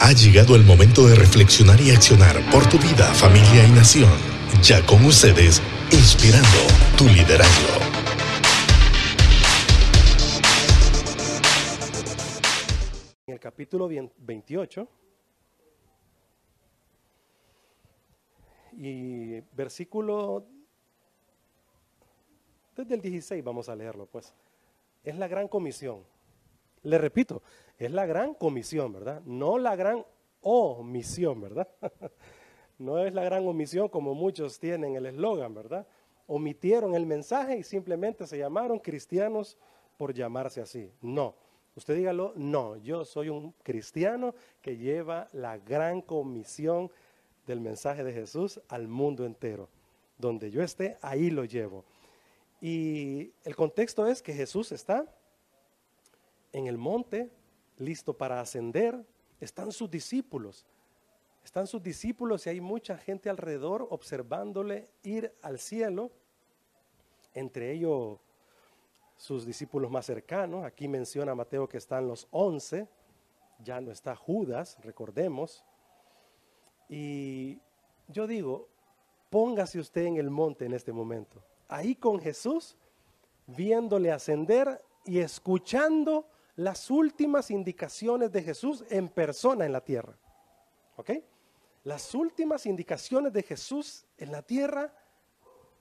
Ha 0.00 0.12
llegado 0.12 0.54
el 0.54 0.62
momento 0.62 1.08
de 1.08 1.16
reflexionar 1.16 1.80
y 1.80 1.90
accionar 1.90 2.36
por 2.52 2.68
tu 2.68 2.78
vida, 2.78 3.12
familia 3.14 3.66
y 3.66 3.72
nación. 3.72 4.08
Ya 4.62 4.84
con 4.86 5.04
ustedes, 5.04 5.60
inspirando 5.90 6.48
tu 6.96 7.04
liderazgo. 7.08 7.80
En 13.26 13.34
el 13.34 13.40
capítulo 13.40 13.88
28 14.18 14.88
y 18.74 19.40
versículo 19.52 20.46
desde 22.76 22.94
el 22.94 23.00
16 23.00 23.42
vamos 23.42 23.68
a 23.68 23.74
leerlo, 23.74 24.06
pues. 24.06 24.32
Es 25.02 25.18
la 25.18 25.26
gran 25.26 25.48
comisión. 25.48 26.04
Le 26.84 26.98
repito, 26.98 27.42
es 27.78 27.92
la 27.92 28.06
gran 28.06 28.34
comisión, 28.34 28.92
¿verdad? 28.92 29.22
No 29.24 29.58
la 29.58 29.76
gran 29.76 30.04
omisión, 30.42 31.40
¿verdad? 31.40 31.68
no 32.78 32.98
es 32.98 33.14
la 33.14 33.22
gran 33.24 33.46
omisión 33.46 33.88
como 33.88 34.14
muchos 34.14 34.58
tienen 34.58 34.96
el 34.96 35.06
eslogan, 35.06 35.54
¿verdad? 35.54 35.86
Omitieron 36.26 36.94
el 36.94 37.06
mensaje 37.06 37.58
y 37.58 37.62
simplemente 37.62 38.26
se 38.26 38.38
llamaron 38.38 38.78
cristianos 38.80 39.56
por 39.96 40.12
llamarse 40.12 40.60
así. 40.60 40.92
No. 41.00 41.34
Usted 41.76 41.94
dígalo, 41.94 42.32
no, 42.34 42.76
yo 42.76 43.04
soy 43.04 43.28
un 43.28 43.52
cristiano 43.62 44.34
que 44.60 44.76
lleva 44.76 45.28
la 45.32 45.58
gran 45.58 46.02
comisión 46.02 46.90
del 47.46 47.60
mensaje 47.60 48.02
de 48.02 48.12
Jesús 48.12 48.60
al 48.68 48.88
mundo 48.88 49.24
entero. 49.24 49.68
Donde 50.18 50.50
yo 50.50 50.62
esté, 50.62 50.98
ahí 51.00 51.30
lo 51.30 51.44
llevo. 51.44 51.84
Y 52.60 53.32
el 53.44 53.54
contexto 53.54 54.08
es 54.08 54.20
que 54.20 54.34
Jesús 54.34 54.72
está 54.72 55.06
en 56.52 56.66
el 56.66 56.76
monte 56.76 57.30
listo 57.78 58.16
para 58.16 58.40
ascender, 58.40 59.04
están 59.40 59.72
sus 59.72 59.90
discípulos. 59.90 60.66
Están 61.44 61.66
sus 61.66 61.82
discípulos 61.82 62.46
y 62.46 62.50
hay 62.50 62.60
mucha 62.60 62.98
gente 62.98 63.30
alrededor 63.30 63.86
observándole 63.90 64.90
ir 65.02 65.32
al 65.40 65.58
cielo, 65.58 66.10
entre 67.32 67.72
ellos 67.72 68.18
sus 69.16 69.46
discípulos 69.46 69.90
más 69.90 70.06
cercanos. 70.06 70.64
Aquí 70.64 70.88
menciona 70.88 71.34
Mateo 71.34 71.68
que 71.68 71.78
están 71.78 72.06
los 72.06 72.28
once, 72.30 72.88
ya 73.60 73.80
no 73.80 73.90
está 73.90 74.14
Judas, 74.14 74.76
recordemos. 74.82 75.64
Y 76.88 77.60
yo 78.08 78.26
digo, 78.26 78.68
póngase 79.30 79.78
usted 79.78 80.04
en 80.04 80.16
el 80.16 80.30
monte 80.30 80.66
en 80.66 80.74
este 80.74 80.92
momento, 80.92 81.42
ahí 81.68 81.94
con 81.94 82.20
Jesús, 82.20 82.76
viéndole 83.46 84.12
ascender 84.12 84.82
y 85.04 85.18
escuchando 85.18 86.28
las 86.58 86.90
últimas 86.90 87.52
indicaciones 87.52 88.32
de 88.32 88.42
Jesús 88.42 88.84
en 88.90 89.08
persona 89.08 89.64
en 89.64 89.72
la 89.72 89.80
tierra. 89.80 90.18
¿Ok? 90.96 91.10
Las 91.84 92.16
últimas 92.16 92.66
indicaciones 92.66 93.32
de 93.32 93.44
Jesús 93.44 94.04
en 94.16 94.32
la 94.32 94.42
tierra 94.42 94.92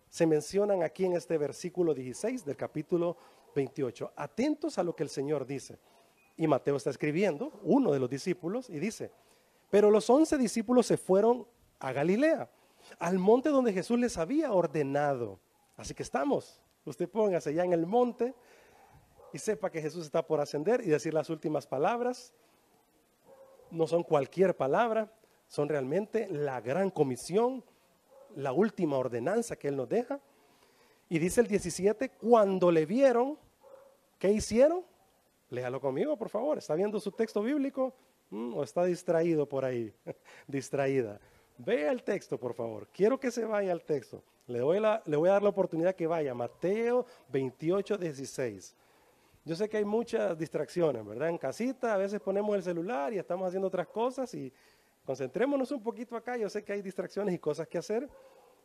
se 0.07 0.27
mencionan 0.27 0.83
aquí 0.83 1.05
en 1.05 1.13
este 1.13 1.39
versículo 1.39 1.95
16 1.95 2.45
del 2.45 2.55
capítulo 2.55 3.17
28. 3.55 4.13
Atentos 4.15 4.77
a 4.77 4.83
lo 4.83 4.95
que 4.95 5.01
el 5.01 5.09
Señor 5.09 5.47
dice. 5.47 5.79
Y 6.37 6.45
Mateo 6.45 6.75
está 6.75 6.91
escribiendo, 6.91 7.59
uno 7.63 7.91
de 7.91 7.97
los 7.97 8.09
discípulos, 8.09 8.69
y 8.69 8.77
dice, 8.77 9.09
pero 9.71 9.89
los 9.89 10.07
once 10.11 10.37
discípulos 10.37 10.85
se 10.85 10.97
fueron 10.97 11.47
a 11.79 11.91
Galilea, 11.91 12.51
al 12.99 13.17
monte 13.17 13.49
donde 13.49 13.73
Jesús 13.73 13.97
les 13.97 14.15
había 14.19 14.53
ordenado. 14.53 15.39
Así 15.75 15.95
que 15.95 16.03
estamos. 16.03 16.61
Usted 16.85 17.09
póngase 17.09 17.51
ya 17.51 17.65
en 17.65 17.73
el 17.73 17.87
monte, 17.87 18.35
sepa 19.37 19.69
que 19.69 19.81
Jesús 19.81 20.05
está 20.05 20.25
por 20.25 20.39
ascender 20.39 20.81
y 20.81 20.87
decir 20.87 21.13
las 21.13 21.29
últimas 21.29 21.67
palabras. 21.67 22.33
No 23.71 23.87
son 23.87 24.03
cualquier 24.03 24.55
palabra, 24.55 25.11
son 25.47 25.69
realmente 25.69 26.27
la 26.29 26.61
gran 26.61 26.89
comisión, 26.89 27.63
la 28.35 28.53
última 28.53 28.97
ordenanza 28.97 29.55
que 29.55 29.67
Él 29.67 29.75
nos 29.75 29.89
deja. 29.89 30.19
Y 31.09 31.19
dice 31.19 31.41
el 31.41 31.47
17, 31.47 32.09
cuando 32.09 32.71
le 32.71 32.85
vieron, 32.85 33.37
¿qué 34.19 34.31
hicieron? 34.31 34.83
Léalo 35.49 35.79
conmigo, 35.79 36.17
por 36.17 36.29
favor. 36.29 36.57
¿Está 36.57 36.75
viendo 36.75 36.99
su 36.99 37.11
texto 37.11 37.41
bíblico? 37.41 37.93
Mm, 38.29 38.53
¿O 38.55 38.63
está 38.63 38.83
distraído 38.83 39.47
por 39.47 39.63
ahí? 39.63 39.93
Distraída. 40.47 41.19
Vea 41.57 41.91
el 41.91 42.03
texto, 42.03 42.37
por 42.37 42.53
favor. 42.53 42.87
Quiero 42.91 43.19
que 43.19 43.31
se 43.31 43.45
vaya 43.45 43.71
al 43.71 43.83
texto. 43.83 44.23
Le, 44.47 44.59
doy 44.59 44.79
la, 44.79 45.01
le 45.05 45.17
voy 45.17 45.29
a 45.29 45.33
dar 45.33 45.43
la 45.43 45.49
oportunidad 45.49 45.95
que 45.95 46.07
vaya. 46.07 46.33
Mateo 46.33 47.05
28, 47.29 47.97
16. 47.97 48.75
Yo 49.47 49.55
sé 49.55 49.69
que 49.69 49.77
hay 49.77 49.85
muchas 49.85 50.37
distracciones, 50.37 51.05
¿verdad? 51.05 51.29
En 51.29 51.37
casita 51.37 51.93
a 51.93 51.97
veces 51.97 52.19
ponemos 52.19 52.53
el 52.53 52.63
celular 52.63 53.13
y 53.13 53.17
estamos 53.17 53.47
haciendo 53.47 53.69
otras 53.69 53.87
cosas 53.87 54.33
y 54.33 54.51
concentrémonos 55.05 55.71
un 55.71 55.81
poquito 55.81 56.17
acá. 56.17 56.35
Yo 56.35 56.49
sé 56.49 56.65
que 56.65 56.73
hay 56.73 56.81
distracciones 56.81 57.33
y 57.33 57.39
cosas 57.39 57.65
que 57.69 57.77
hacer, 57.77 58.09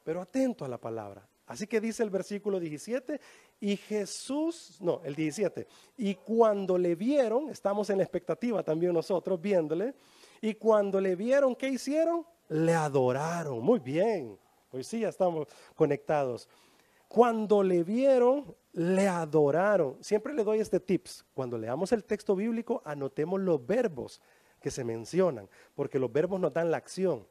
pero 0.02 0.20
atento 0.20 0.64
a 0.64 0.68
la 0.68 0.78
palabra. 0.78 1.24
Así 1.46 1.68
que 1.68 1.80
dice 1.80 2.02
el 2.02 2.10
versículo 2.10 2.58
17, 2.58 3.20
y 3.60 3.76
Jesús, 3.76 4.78
no, 4.80 5.00
el 5.04 5.14
17, 5.14 5.68
y 5.98 6.16
cuando 6.16 6.76
le 6.76 6.96
vieron, 6.96 7.48
estamos 7.50 7.88
en 7.90 7.98
la 7.98 8.02
expectativa 8.02 8.64
también 8.64 8.92
nosotros 8.92 9.40
viéndole, 9.40 9.94
y 10.40 10.54
cuando 10.54 11.00
le 11.00 11.14
vieron, 11.14 11.54
¿qué 11.54 11.68
hicieron? 11.68 12.26
Le 12.48 12.74
adoraron. 12.74 13.60
Muy 13.62 13.78
bien, 13.78 14.36
pues 14.68 14.88
sí, 14.88 15.00
ya 15.00 15.10
estamos 15.10 15.46
conectados. 15.76 16.48
Cuando 17.12 17.62
le 17.62 17.84
vieron, 17.84 18.56
le 18.72 19.06
adoraron. 19.06 20.02
Siempre 20.02 20.32
le 20.32 20.42
doy 20.42 20.60
este 20.60 20.80
tips. 20.80 21.26
Cuando 21.34 21.58
leamos 21.58 21.92
el 21.92 22.04
texto 22.04 22.34
bíblico, 22.34 22.80
anotemos 22.86 23.38
los 23.38 23.66
verbos 23.66 24.22
que 24.62 24.70
se 24.70 24.82
mencionan, 24.82 25.46
porque 25.74 25.98
los 25.98 26.10
verbos 26.10 26.40
nos 26.40 26.54
dan 26.54 26.70
la 26.70 26.78
acción. 26.78 27.26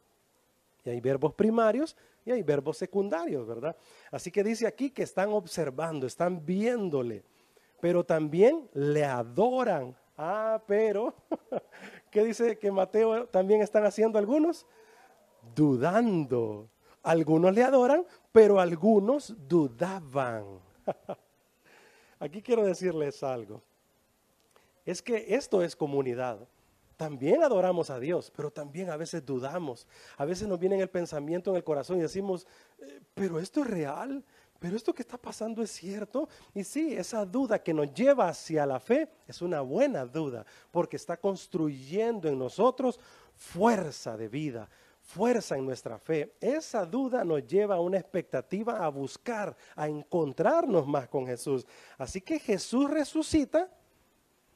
Y 0.86 0.92
hay 0.92 1.02
verbos 1.02 1.34
primarios 1.34 1.98
y 2.24 2.30
hay 2.30 2.44
verbos 2.44 2.78
secundarios, 2.78 3.48
¿verdad? 3.48 3.76
Así 4.12 4.30
que 4.30 4.44
dice 4.44 4.68
aquí 4.68 4.92
que 4.92 5.02
están 5.02 5.30
observando, 5.30 6.06
están 6.06 6.46
viéndole, 6.46 7.24
pero 7.80 8.04
también 8.04 8.70
le 8.76 9.04
adoran. 9.04 9.98
Ah, 10.16 10.62
pero, 10.68 11.16
¿qué 12.12 12.24
dice 12.24 12.60
que 12.60 12.72
Mateo 12.72 13.26
también 13.26 13.64
están 13.64 13.84
haciendo 13.84 14.20
algunos? 14.20 14.68
Dudando. 15.56 16.70
Algunos 17.02 17.56
le 17.56 17.64
adoran, 17.64 18.06
pero 18.32 18.60
algunos 18.60 19.36
dudaban. 19.48 20.60
Aquí 22.20 22.42
quiero 22.42 22.64
decirles 22.66 23.24
algo. 23.24 23.62
Es 24.86 25.02
que 25.02 25.36
esto 25.36 25.62
es 25.64 25.76
comunidad. 25.76 26.40
También 26.98 27.42
adoramos 27.42 27.90
a 27.90 28.00
Dios, 28.00 28.32
pero 28.36 28.52
también 28.52 28.92
a 28.92 28.98
veces 28.98 29.26
dudamos. 29.26 29.88
A 30.18 30.26
veces 30.26 30.48
nos 30.48 30.60
viene 30.60 30.80
el 30.80 30.90
pensamiento 30.90 31.50
en 31.50 31.56
el 31.56 31.64
corazón 31.64 31.98
y 31.98 32.02
decimos, 32.02 32.46
eh, 32.80 33.02
pero 33.16 33.40
esto 33.40 33.62
es 33.62 33.68
real, 33.68 34.24
pero 34.60 34.76
esto 34.76 34.94
que 34.94 35.02
está 35.02 35.18
pasando 35.18 35.64
es 35.64 35.72
cierto. 35.72 36.30
Y 36.54 36.64
sí, 36.64 36.94
esa 36.94 37.26
duda 37.26 37.58
que 37.58 37.74
nos 37.74 37.92
lleva 37.92 38.28
hacia 38.28 38.68
la 38.68 38.80
fe 38.80 39.10
es 39.28 39.42
una 39.42 39.62
buena 39.62 40.06
duda, 40.06 40.46
porque 40.70 40.98
está 40.98 41.18
construyendo 41.18 42.30
en 42.30 42.38
nosotros 42.38 43.00
fuerza 43.36 44.16
de 44.16 44.28
vida, 44.28 44.70
fuerza 45.12 45.58
en 45.58 45.66
nuestra 45.66 46.00
fe. 46.00 46.34
Esa 46.40 46.86
duda 46.86 47.24
nos 47.24 47.46
lleva 47.46 47.76
a 47.76 47.82
una 47.82 47.98
expectativa 47.98 48.84
a 48.84 48.90
buscar, 48.90 49.56
a 49.76 49.88
encontrarnos 49.88 50.88
más 50.88 51.08
con 51.10 51.28
Jesús. 51.28 51.66
Así 51.98 52.22
que 52.22 52.40
Jesús 52.40 52.90
resucita, 52.90 53.70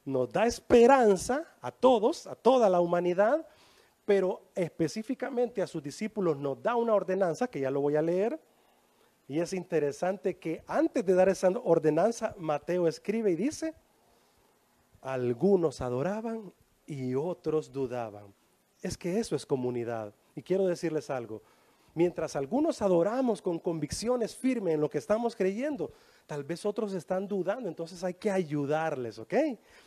nos 0.04 0.32
da 0.32 0.46
esperanza 0.46 1.44
a 1.60 1.70
todos, 1.70 2.26
a 2.26 2.34
toda 2.34 2.70
la 2.70 2.80
humanidad, 2.80 3.46
pero 4.04 4.40
específicamente 4.54 5.60
a 5.60 5.66
sus 5.66 5.82
discípulos 5.82 6.36
nos 6.36 6.62
da 6.62 6.76
una 6.76 6.94
ordenanza, 6.94 7.48
que 7.48 7.60
ya 7.60 7.70
lo 7.70 7.80
voy 7.80 7.96
a 7.96 8.02
leer. 8.02 8.40
Y 9.28 9.40
es 9.40 9.52
interesante 9.52 10.38
que 10.38 10.62
antes 10.66 11.04
de 11.04 11.14
dar 11.14 11.28
esa 11.28 11.48
ordenanza, 11.48 12.34
Mateo 12.38 12.86
escribe 12.86 13.32
y 13.32 13.36
dice, 13.36 13.74
algunos 15.02 15.80
adoraban 15.80 16.52
y 16.86 17.14
otros 17.14 17.72
dudaban. 17.72 18.32
Es 18.80 18.96
que 18.96 19.18
eso 19.18 19.34
es 19.34 19.44
comunidad. 19.44 20.14
Y 20.36 20.42
quiero 20.42 20.66
decirles 20.66 21.10
algo. 21.10 21.42
Mientras 21.94 22.36
algunos 22.36 22.82
adoramos 22.82 23.42
con 23.42 23.58
convicciones 23.58 24.36
firmes 24.36 24.74
en 24.74 24.80
lo 24.82 24.90
que 24.90 24.98
estamos 24.98 25.34
creyendo, 25.34 25.90
tal 26.26 26.44
vez 26.44 26.66
otros 26.66 26.92
están 26.92 27.26
dudando, 27.28 27.68
entonces 27.68 28.02
hay 28.02 28.14
que 28.14 28.30
ayudarles, 28.30 29.18
¿ok? 29.18 29.34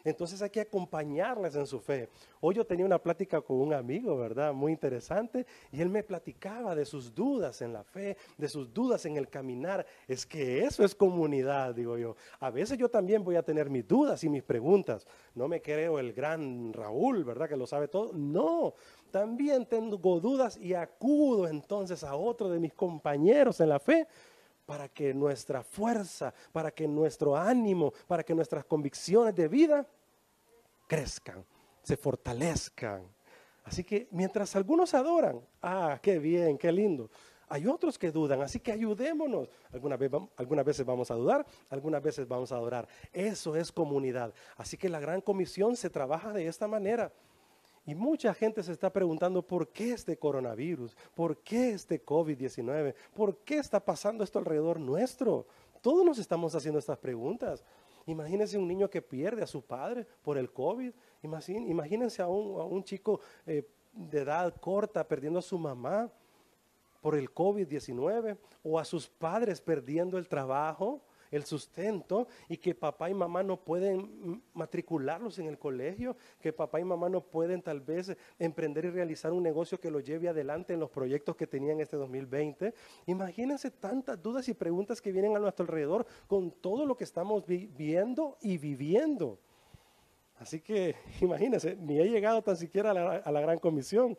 Entonces 0.03 0.41
hay 0.41 0.49
que 0.49 0.61
acompañarles 0.61 1.55
en 1.55 1.67
su 1.67 1.79
fe. 1.79 2.09
Hoy 2.39 2.55
yo 2.55 2.65
tenía 2.65 2.85
una 2.85 2.97
plática 2.97 3.41
con 3.41 3.57
un 3.57 3.73
amigo, 3.73 4.17
¿verdad? 4.17 4.53
Muy 4.53 4.71
interesante, 4.71 5.45
y 5.71 5.81
él 5.81 5.89
me 5.89 6.03
platicaba 6.03 6.73
de 6.75 6.85
sus 6.85 7.13
dudas 7.13 7.61
en 7.61 7.73
la 7.73 7.83
fe, 7.83 8.17
de 8.37 8.47
sus 8.47 8.73
dudas 8.73 9.05
en 9.05 9.17
el 9.17 9.27
caminar. 9.27 9.85
Es 10.07 10.25
que 10.25 10.63
eso 10.63 10.83
es 10.83 10.95
comunidad, 10.95 11.75
digo 11.75 11.97
yo. 11.97 12.15
A 12.39 12.49
veces 12.49 12.77
yo 12.77 12.89
también 12.89 13.23
voy 13.23 13.35
a 13.35 13.43
tener 13.43 13.69
mis 13.69 13.87
dudas 13.87 14.23
y 14.23 14.29
mis 14.29 14.43
preguntas. 14.43 15.05
No 15.35 15.47
me 15.47 15.61
creo 15.61 15.99
el 15.99 16.13
gran 16.13 16.71
Raúl, 16.73 17.23
¿verdad? 17.23 17.49
Que 17.49 17.57
lo 17.57 17.67
sabe 17.67 17.87
todo. 17.87 18.13
No, 18.13 18.73
también 19.11 19.65
tengo 19.65 20.19
dudas 20.19 20.57
y 20.57 20.73
acudo 20.73 21.47
entonces 21.47 22.03
a 22.03 22.15
otro 22.15 22.49
de 22.49 22.59
mis 22.59 22.73
compañeros 22.73 23.59
en 23.59 23.69
la 23.69 23.79
fe 23.79 24.07
para 24.69 24.87
que 24.87 25.15
nuestra 25.15 25.63
fuerza, 25.63 26.31
para 26.51 26.69
que 26.69 26.87
nuestro 26.87 27.35
ánimo, 27.35 27.91
para 28.05 28.21
que 28.21 28.35
nuestras 28.35 28.65
convicciones 28.65 29.33
de 29.33 29.47
vida 29.47 29.83
crezcan, 30.85 31.43
se 31.81 31.97
fortalezcan. 31.97 33.01
Así 33.63 33.83
que 33.83 34.07
mientras 34.11 34.55
algunos 34.55 34.93
adoran, 34.93 35.41
ah, 35.63 35.97
qué 36.03 36.19
bien, 36.19 36.55
qué 36.55 36.71
lindo. 36.71 37.09
Hay 37.47 37.65
otros 37.65 37.97
que 37.97 38.11
dudan, 38.11 38.43
así 38.43 38.59
que 38.59 38.71
ayudémonos. 38.71 39.49
Algunas, 39.73 39.99
algunas 40.37 40.65
veces 40.65 40.85
vamos 40.85 41.09
a 41.09 41.15
dudar, 41.15 41.47
algunas 41.71 42.03
veces 42.03 42.27
vamos 42.27 42.51
a 42.51 42.57
adorar. 42.57 42.87
Eso 43.11 43.55
es 43.55 43.71
comunidad. 43.71 44.35
Así 44.55 44.77
que 44.77 44.87
la 44.87 44.99
gran 44.99 45.21
comisión 45.21 45.75
se 45.77 45.89
trabaja 45.89 46.31
de 46.31 46.45
esta 46.45 46.67
manera. 46.67 47.11
Y 47.89 47.95
mucha 47.95 48.35
gente 48.35 48.61
se 48.61 48.71
está 48.71 48.93
preguntando 48.93 49.41
por 49.41 49.69
qué 49.69 49.93
este 49.93 50.15
coronavirus, 50.15 50.95
por 51.15 51.37
qué 51.37 51.71
este 51.71 52.05
COVID-19, 52.05 52.93
por 53.15 53.37
qué 53.37 53.57
está 53.57 53.83
pasando 53.83 54.23
esto 54.23 54.37
alrededor 54.37 54.79
nuestro. 54.79 55.47
Todos 55.81 56.05
nos 56.05 56.19
estamos 56.19 56.53
haciendo 56.53 56.77
estas 56.77 56.99
preguntas. 56.99 57.63
Imagínense 58.05 58.59
un 58.59 58.67
niño 58.67 58.91
que 58.91 59.01
pierde 59.01 59.41
a 59.41 59.47
su 59.47 59.63
padre 59.63 60.05
por 60.21 60.37
el 60.37 60.53
COVID. 60.53 60.91
Imagínense 61.23 62.21
a 62.21 62.27
un, 62.27 62.83
chico 62.83 63.21
eh, 63.47 63.67
de 63.91 64.19
edad 64.19 64.53
corta 64.61 65.07
perdiendo 65.07 65.39
a 65.39 65.41
su 65.41 65.57
mamá 65.57 66.11
por 67.01 67.15
el 67.15 67.33
COVID-19 67.33 68.37
o 68.61 68.77
a 68.77 68.85
sus 68.85 69.09
padres 69.09 69.61
perdiendo 69.61 70.19
el 70.19 70.27
trabajo, 70.27 71.01
el 71.31 71.45
sustento 71.45 72.27
y 72.47 72.57
que 72.57 72.75
papá 72.75 73.09
y 73.09 73.13
mamá 73.13 73.43
no 73.43 73.57
pueden 73.57 74.43
matricularlos 74.53 75.39
en 75.39 75.47
el 75.47 75.57
colegio, 75.57 76.15
que 76.39 76.53
papá 76.53 76.79
y 76.79 76.83
mamá 76.83 77.09
no 77.09 77.21
pueden 77.21 77.61
tal 77.61 77.81
vez 77.81 78.15
emprender 78.37 78.85
y 78.85 78.89
realizar 78.89 79.31
un 79.31 79.43
negocio 79.43 79.79
que 79.79 79.91
lo 79.91 79.99
lleve 79.99 80.29
adelante 80.29 80.73
en 80.73 80.79
los 80.79 80.89
proyectos 80.89 81.35
que 81.35 81.47
tenían 81.47 81.79
este 81.79 81.97
2020. 81.97 82.73
Imagínense 83.07 83.71
tantas 83.71 84.21
dudas 84.21 84.47
y 84.49 84.53
preguntas 84.53 85.01
que 85.01 85.11
vienen 85.11 85.35
a 85.35 85.39
nuestro 85.39 85.63
alrededor 85.63 86.05
con 86.27 86.51
todo 86.51 86.85
lo 86.85 86.95
que 86.95 87.03
estamos 87.03 87.45
viviendo 87.45 88.37
y 88.41 88.57
viviendo. 88.57 89.39
Así 90.37 90.61
que 90.61 90.95
imagínense, 91.21 91.75
ni 91.75 91.99
he 91.99 92.09
llegado 92.09 92.41
tan 92.41 92.57
siquiera 92.57 92.91
a 92.91 93.31
la 93.31 93.41
gran 93.41 93.59
comisión 93.59 94.17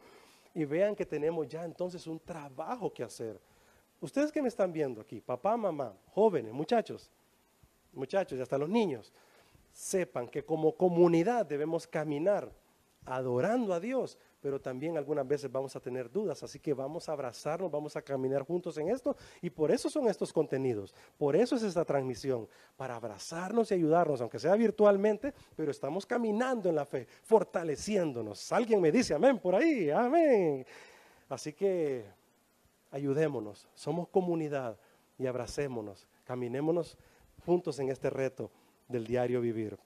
y 0.54 0.64
vean 0.64 0.94
que 0.94 1.06
tenemos 1.06 1.48
ya 1.48 1.64
entonces 1.64 2.06
un 2.06 2.20
trabajo 2.20 2.92
que 2.92 3.02
hacer. 3.02 3.40
Ustedes 4.00 4.32
que 4.32 4.40
me 4.40 4.48
están 4.48 4.72
viendo 4.72 5.00
aquí, 5.00 5.20
papá, 5.20 5.56
mamá, 5.56 5.94
jóvenes, 6.14 6.52
muchachos, 6.52 7.10
muchachos 7.92 8.38
y 8.38 8.42
hasta 8.42 8.56
los 8.56 8.68
niños, 8.68 9.12
sepan 9.72 10.28
que 10.28 10.44
como 10.44 10.74
comunidad 10.74 11.44
debemos 11.46 11.86
caminar 11.86 12.50
adorando 13.04 13.72
a 13.74 13.80
Dios, 13.80 14.18
pero 14.40 14.60
también 14.60 14.96
algunas 14.96 15.26
veces 15.26 15.50
vamos 15.50 15.74
a 15.76 15.80
tener 15.80 16.10
dudas, 16.10 16.42
así 16.42 16.58
que 16.58 16.72
vamos 16.72 17.08
a 17.08 17.12
abrazarnos, 17.12 17.70
vamos 17.70 17.96
a 17.96 18.02
caminar 18.02 18.42
juntos 18.42 18.78
en 18.78 18.88
esto 18.88 19.16
y 19.42 19.50
por 19.50 19.70
eso 19.70 19.90
son 19.90 20.08
estos 20.08 20.32
contenidos, 20.32 20.94
por 21.18 21.36
eso 21.36 21.56
es 21.56 21.62
esta 21.62 21.84
transmisión, 21.84 22.48
para 22.76 22.96
abrazarnos 22.96 23.70
y 23.70 23.74
ayudarnos, 23.74 24.20
aunque 24.20 24.38
sea 24.38 24.54
virtualmente, 24.54 25.34
pero 25.56 25.70
estamos 25.70 26.06
caminando 26.06 26.68
en 26.68 26.76
la 26.76 26.86
fe, 26.86 27.06
fortaleciéndonos. 27.24 28.50
Alguien 28.52 28.80
me 28.80 28.90
dice 28.92 29.14
amén 29.14 29.38
por 29.38 29.54
ahí, 29.54 29.90
amén. 29.90 30.64
Así 31.28 31.52
que 31.52 32.19
ayudémonos, 32.90 33.68
somos 33.74 34.08
comunidad 34.08 34.78
y 35.18 35.26
abracémonos, 35.26 36.06
caminémonos 36.24 36.96
juntos 37.44 37.78
en 37.78 37.90
este 37.90 38.10
reto 38.10 38.50
del 38.88 39.06
diario 39.06 39.40
vivir. 39.40 39.78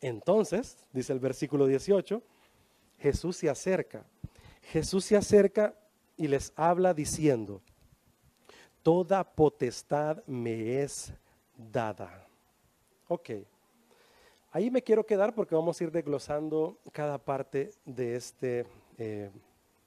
Entonces, 0.00 0.78
dice 0.92 1.12
el 1.12 1.20
versículo 1.20 1.66
18, 1.66 2.22
Jesús 2.98 3.36
se 3.36 3.48
acerca. 3.48 4.04
Jesús 4.62 5.04
se 5.04 5.16
acerca 5.16 5.74
y 6.16 6.28
les 6.28 6.52
habla 6.56 6.94
diciendo, 6.94 7.62
toda 8.82 9.24
potestad 9.24 10.24
me 10.26 10.82
es 10.82 11.12
dada. 11.56 12.26
Ok, 13.08 13.30
ahí 14.50 14.70
me 14.70 14.82
quiero 14.82 15.06
quedar 15.06 15.34
porque 15.34 15.54
vamos 15.54 15.80
a 15.80 15.84
ir 15.84 15.92
desglosando 15.92 16.78
cada 16.92 17.18
parte 17.18 17.70
de 17.84 18.16
este, 18.16 18.66
eh, 18.98 19.30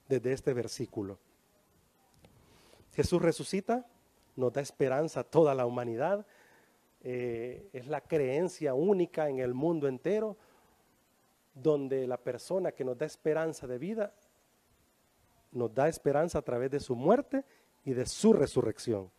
de 0.08 0.32
este 0.32 0.54
versículo. 0.54 1.18
Jesús 3.00 3.22
resucita, 3.22 3.86
nos 4.36 4.52
da 4.52 4.60
esperanza 4.60 5.20
a 5.20 5.24
toda 5.24 5.54
la 5.54 5.64
humanidad, 5.64 6.26
eh, 7.02 7.70
es 7.72 7.86
la 7.86 8.02
creencia 8.02 8.74
única 8.74 9.30
en 9.30 9.38
el 9.38 9.54
mundo 9.54 9.88
entero, 9.88 10.36
donde 11.54 12.06
la 12.06 12.18
persona 12.18 12.72
que 12.72 12.84
nos 12.84 12.98
da 12.98 13.06
esperanza 13.06 13.66
de 13.66 13.78
vida, 13.78 14.12
nos 15.50 15.74
da 15.74 15.88
esperanza 15.88 16.40
a 16.40 16.42
través 16.42 16.70
de 16.70 16.78
su 16.78 16.94
muerte 16.94 17.42
y 17.86 17.94
de 17.94 18.04
su 18.04 18.34
resurrección. 18.34 19.10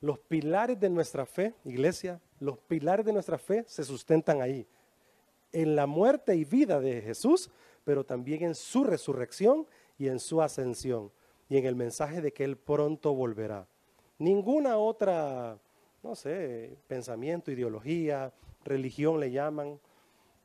Los 0.00 0.20
pilares 0.20 0.78
de 0.78 0.88
nuestra 0.88 1.26
fe, 1.26 1.54
iglesia, 1.64 2.20
los 2.38 2.58
pilares 2.58 3.04
de 3.04 3.12
nuestra 3.12 3.38
fe 3.38 3.64
se 3.66 3.82
sustentan 3.82 4.40
ahí, 4.40 4.68
en 5.50 5.74
la 5.74 5.88
muerte 5.88 6.36
y 6.36 6.44
vida 6.44 6.78
de 6.78 7.02
Jesús, 7.02 7.50
pero 7.82 8.04
también 8.04 8.44
en 8.44 8.54
su 8.54 8.84
resurrección 8.84 9.66
y 9.98 10.06
en 10.06 10.20
su 10.20 10.40
ascensión, 10.40 11.10
y 11.50 11.58
en 11.58 11.66
el 11.66 11.76
mensaje 11.76 12.22
de 12.22 12.32
que 12.32 12.44
Él 12.44 12.56
pronto 12.56 13.14
volverá. 13.14 13.66
Ninguna 14.18 14.78
otra 14.78 15.58
no 16.02 16.14
sé, 16.14 16.76
pensamiento, 16.86 17.50
ideología, 17.50 18.32
religión 18.64 19.20
le 19.20 19.30
llaman, 19.30 19.78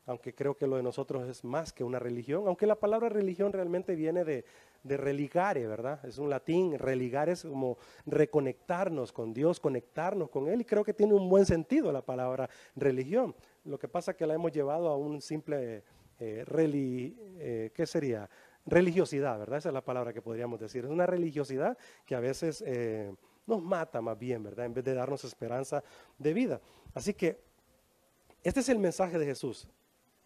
aunque 0.06 0.34
creo 0.34 0.56
que 0.56 0.66
lo 0.66 0.76
de 0.76 0.82
nosotros 0.82 1.28
es 1.28 1.44
más 1.44 1.72
que 1.72 1.82
una 1.82 1.98
religión, 1.98 2.44
aunque 2.46 2.66
la 2.66 2.76
palabra 2.76 3.08
religión 3.08 3.52
realmente 3.52 3.94
viene 3.94 4.24
de, 4.24 4.44
de 4.82 4.96
religare, 4.96 5.66
¿verdad? 5.66 6.04
Es 6.04 6.18
un 6.18 6.30
latín, 6.30 6.78
religar 6.78 7.28
es 7.28 7.42
como 7.42 7.78
reconectarnos 8.04 9.12
con 9.12 9.32
Dios, 9.32 9.58
conectarnos 9.58 10.28
con 10.28 10.48
Él, 10.48 10.60
y 10.60 10.64
creo 10.64 10.84
que 10.84 10.94
tiene 10.94 11.14
un 11.14 11.28
buen 11.28 11.46
sentido 11.46 11.90
la 11.90 12.02
palabra 12.02 12.48
religión. 12.76 13.34
Lo 13.64 13.78
que 13.78 13.88
pasa 13.88 14.12
es 14.12 14.16
que 14.16 14.26
la 14.26 14.34
hemos 14.34 14.52
llevado 14.52 14.88
a 14.88 14.96
un 14.96 15.20
simple, 15.20 15.82
eh, 16.20 16.44
eh 16.48 17.70
¿qué 17.74 17.86
sería? 17.86 18.28
Religiosidad, 18.66 19.38
¿verdad? 19.38 19.58
Esa 19.58 19.68
es 19.68 19.74
la 19.74 19.84
palabra 19.84 20.12
que 20.12 20.22
podríamos 20.22 20.60
decir. 20.60 20.84
Es 20.84 20.90
una 20.90 21.06
religiosidad 21.06 21.78
que 22.04 22.14
a 22.14 22.20
veces... 22.20 22.62
Eh, 22.66 23.14
nos 23.46 23.62
mata 23.62 24.00
más 24.00 24.18
bien, 24.18 24.42
¿verdad? 24.42 24.66
En 24.66 24.74
vez 24.74 24.84
de 24.84 24.94
darnos 24.94 25.24
esperanza 25.24 25.82
de 26.18 26.32
vida. 26.34 26.60
Así 26.94 27.14
que 27.14 27.40
este 28.42 28.60
es 28.60 28.68
el 28.68 28.78
mensaje 28.78 29.18
de 29.18 29.26
Jesús. 29.26 29.68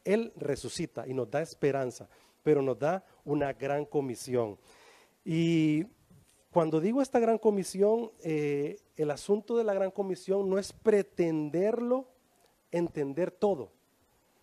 Él 0.04 0.32
resucita 0.36 1.06
y 1.06 1.14
nos 1.14 1.30
da 1.30 1.42
esperanza, 1.42 2.08
pero 2.42 2.62
nos 2.62 2.78
da 2.78 3.04
una 3.24 3.52
gran 3.52 3.84
comisión. 3.84 4.58
Y 5.24 5.86
cuando 6.50 6.80
digo 6.80 7.02
esta 7.02 7.18
gran 7.18 7.38
comisión, 7.38 8.10
eh, 8.22 8.80
el 8.96 9.10
asunto 9.10 9.56
de 9.56 9.64
la 9.64 9.74
gran 9.74 9.90
comisión 9.90 10.48
no 10.48 10.58
es 10.58 10.72
pretenderlo 10.72 12.08
entender 12.70 13.30
todo. 13.30 13.72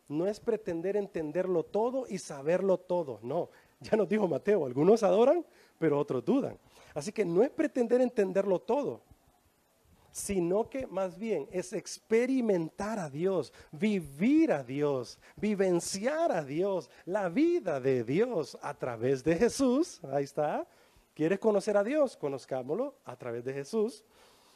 No 0.07 0.27
es 0.27 0.39
pretender 0.39 0.95
entenderlo 0.95 1.63
todo 1.63 2.05
y 2.07 2.19
saberlo 2.19 2.77
todo. 2.77 3.19
No, 3.23 3.49
ya 3.79 3.97
nos 3.97 4.09
dijo 4.09 4.27
Mateo, 4.27 4.65
algunos 4.65 5.03
adoran, 5.03 5.45
pero 5.77 5.99
otros 5.99 6.23
dudan. 6.25 6.57
Así 6.93 7.11
que 7.11 7.23
no 7.23 7.43
es 7.43 7.49
pretender 7.49 8.01
entenderlo 8.01 8.59
todo, 8.59 9.01
sino 10.11 10.67
que 10.67 10.87
más 10.87 11.17
bien 11.17 11.47
es 11.51 11.73
experimentar 11.73 12.97
a 12.97 13.09
Dios, 13.09 13.53
vivir 13.71 14.51
a 14.51 14.63
Dios, 14.63 15.19
vivenciar 15.35 16.31
a 16.31 16.43
Dios, 16.43 16.89
la 17.05 17.29
vida 17.29 17.79
de 17.79 18.03
Dios 18.03 18.57
a 18.61 18.73
través 18.73 19.23
de 19.23 19.35
Jesús. 19.35 20.01
Ahí 20.11 20.23
está. 20.23 20.67
¿Quieres 21.13 21.39
conocer 21.39 21.77
a 21.77 21.83
Dios? 21.83 22.17
Conozcámoslo 22.17 22.95
a 23.05 23.15
través 23.15 23.43
de 23.43 23.53
Jesús. 23.53 24.03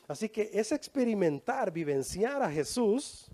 Así 0.07 0.29
que 0.29 0.49
es 0.53 0.71
experimentar, 0.71 1.71
vivenciar 1.71 2.41
a 2.41 2.51
Jesús 2.51 3.31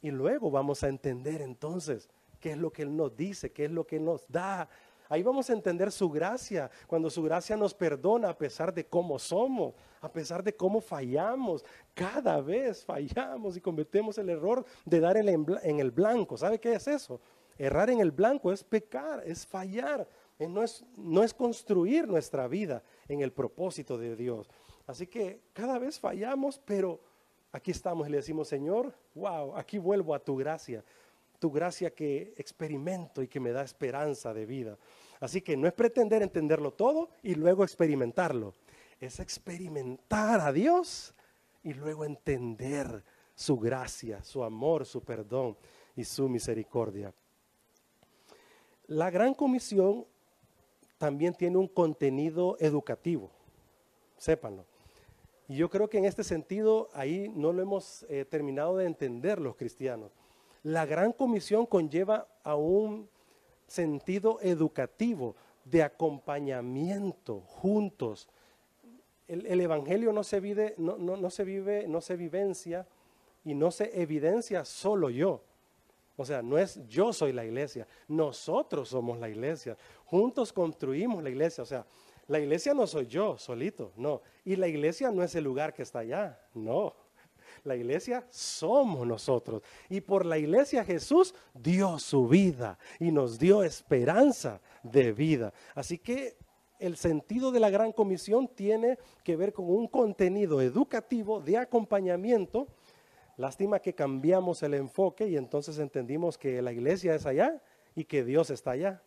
y 0.00 0.10
luego 0.10 0.50
vamos 0.50 0.82
a 0.82 0.88
entender 0.88 1.42
entonces 1.42 2.08
qué 2.40 2.52
es 2.52 2.58
lo 2.58 2.72
que 2.72 2.82
Él 2.82 2.96
nos 2.96 3.16
dice, 3.16 3.52
qué 3.52 3.66
es 3.66 3.70
lo 3.70 3.86
que 3.86 4.00
nos 4.00 4.26
da, 4.28 4.68
Ahí 5.12 5.22
vamos 5.22 5.50
a 5.50 5.52
entender 5.52 5.92
su 5.92 6.08
gracia, 6.08 6.70
cuando 6.86 7.10
su 7.10 7.22
gracia 7.22 7.54
nos 7.54 7.74
perdona 7.74 8.30
a 8.30 8.38
pesar 8.38 8.72
de 8.72 8.86
cómo 8.86 9.18
somos, 9.18 9.74
a 10.00 10.10
pesar 10.10 10.42
de 10.42 10.56
cómo 10.56 10.80
fallamos. 10.80 11.66
Cada 11.92 12.40
vez 12.40 12.82
fallamos 12.82 13.54
y 13.54 13.60
cometemos 13.60 14.16
el 14.16 14.30
error 14.30 14.64
de 14.86 15.00
dar 15.00 15.18
en 15.18 15.80
el 15.80 15.90
blanco. 15.90 16.38
¿Sabe 16.38 16.58
qué 16.58 16.72
es 16.72 16.88
eso? 16.88 17.20
Errar 17.58 17.90
en 17.90 18.00
el 18.00 18.10
blanco 18.10 18.50
es 18.50 18.64
pecar, 18.64 19.22
es 19.26 19.46
fallar. 19.46 20.08
Eh, 20.38 20.48
no 20.48 20.62
es, 20.62 20.82
no 20.96 21.22
es 21.22 21.34
construir 21.34 22.08
nuestra 22.08 22.48
vida 22.48 22.82
en 23.06 23.20
el 23.20 23.32
propósito 23.32 23.98
de 23.98 24.16
Dios. 24.16 24.48
Así 24.86 25.06
que 25.06 25.42
cada 25.52 25.78
vez 25.78 26.00
fallamos, 26.00 26.58
pero 26.58 27.00
aquí 27.52 27.70
estamos 27.70 28.08
y 28.08 28.10
le 28.12 28.16
decimos, 28.16 28.48
Señor, 28.48 28.94
wow, 29.14 29.58
aquí 29.58 29.76
vuelvo 29.76 30.14
a 30.14 30.20
tu 30.20 30.36
gracia 30.36 30.82
tu 31.42 31.50
gracia 31.50 31.92
que 31.92 32.34
experimento 32.36 33.20
y 33.20 33.26
que 33.26 33.40
me 33.40 33.50
da 33.50 33.64
esperanza 33.64 34.32
de 34.32 34.46
vida. 34.46 34.78
Así 35.18 35.42
que 35.42 35.56
no 35.56 35.66
es 35.66 35.72
pretender 35.72 36.22
entenderlo 36.22 36.72
todo 36.72 37.10
y 37.20 37.34
luego 37.34 37.64
experimentarlo, 37.64 38.54
es 39.00 39.18
experimentar 39.18 40.38
a 40.38 40.52
Dios 40.52 41.16
y 41.64 41.74
luego 41.74 42.04
entender 42.04 43.02
su 43.34 43.58
gracia, 43.58 44.22
su 44.22 44.44
amor, 44.44 44.86
su 44.86 45.02
perdón 45.02 45.56
y 45.96 46.04
su 46.04 46.28
misericordia. 46.28 47.12
La 48.86 49.10
gran 49.10 49.34
comisión 49.34 50.06
también 50.96 51.34
tiene 51.34 51.56
un 51.56 51.66
contenido 51.66 52.56
educativo, 52.60 53.32
sépanlo. 54.16 54.64
Y 55.48 55.56
yo 55.56 55.68
creo 55.68 55.90
que 55.90 55.98
en 55.98 56.04
este 56.04 56.22
sentido 56.22 56.88
ahí 56.92 57.32
no 57.34 57.52
lo 57.52 57.62
hemos 57.62 58.06
eh, 58.08 58.24
terminado 58.24 58.76
de 58.76 58.86
entender 58.86 59.40
los 59.40 59.56
cristianos. 59.56 60.12
La 60.62 60.86
gran 60.86 61.12
comisión 61.12 61.66
conlleva 61.66 62.28
a 62.44 62.54
un 62.54 63.08
sentido 63.66 64.38
educativo, 64.42 65.34
de 65.64 65.82
acompañamiento 65.82 67.40
juntos. 67.40 68.28
El, 69.28 69.60
Evangelio 69.60 70.12
no 70.12 70.24
se, 70.24 70.40
vive, 70.40 70.74
no, 70.76 70.96
no 70.98 71.30
se 71.30 71.44
vive, 71.44 71.86
no 71.88 72.00
se 72.00 72.16
vivencia 72.16 72.86
y 73.44 73.54
no 73.54 73.70
se 73.70 74.02
evidencia 74.02 74.64
solo 74.64 75.08
yo. 75.08 75.42
O 76.16 76.24
sea, 76.24 76.42
no 76.42 76.58
es 76.58 76.80
yo 76.88 77.12
soy 77.12 77.32
la 77.32 77.44
iglesia, 77.44 77.86
nosotros 78.06 78.90
somos 78.90 79.18
la 79.18 79.28
iglesia. 79.28 79.76
Juntos 80.04 80.52
construimos 80.52 81.22
la 81.22 81.30
iglesia. 81.30 81.62
O 81.62 81.66
sea, 81.66 81.86
la 82.28 82.38
iglesia 82.38 82.74
no 82.74 82.86
soy 82.86 83.06
yo 83.06 83.38
solito, 83.38 83.92
no. 83.96 84.20
Y 84.44 84.56
la 84.56 84.68
iglesia 84.68 85.10
no 85.10 85.22
es 85.22 85.34
el 85.34 85.44
lugar 85.44 85.72
que 85.72 85.82
está 85.82 86.00
allá, 86.00 86.38
no. 86.54 86.94
La 87.64 87.76
iglesia 87.76 88.26
somos 88.28 89.06
nosotros. 89.06 89.62
Y 89.88 90.00
por 90.00 90.26
la 90.26 90.36
iglesia 90.36 90.84
Jesús 90.84 91.34
dio 91.54 91.98
su 91.98 92.26
vida 92.26 92.78
y 92.98 93.12
nos 93.12 93.38
dio 93.38 93.62
esperanza 93.62 94.60
de 94.82 95.12
vida. 95.12 95.52
Así 95.74 95.98
que 95.98 96.36
el 96.80 96.96
sentido 96.96 97.52
de 97.52 97.60
la 97.60 97.70
gran 97.70 97.92
comisión 97.92 98.48
tiene 98.48 98.98
que 99.22 99.36
ver 99.36 99.52
con 99.52 99.70
un 99.70 99.86
contenido 99.86 100.60
educativo 100.60 101.40
de 101.40 101.58
acompañamiento. 101.58 102.66
Lástima 103.36 103.78
que 103.78 103.94
cambiamos 103.94 104.62
el 104.64 104.74
enfoque 104.74 105.28
y 105.28 105.36
entonces 105.36 105.78
entendimos 105.78 106.36
que 106.36 106.60
la 106.62 106.72
iglesia 106.72 107.14
es 107.14 107.26
allá 107.26 107.62
y 107.94 108.04
que 108.04 108.24
Dios 108.24 108.50
está 108.50 108.72
allá. 108.72 109.02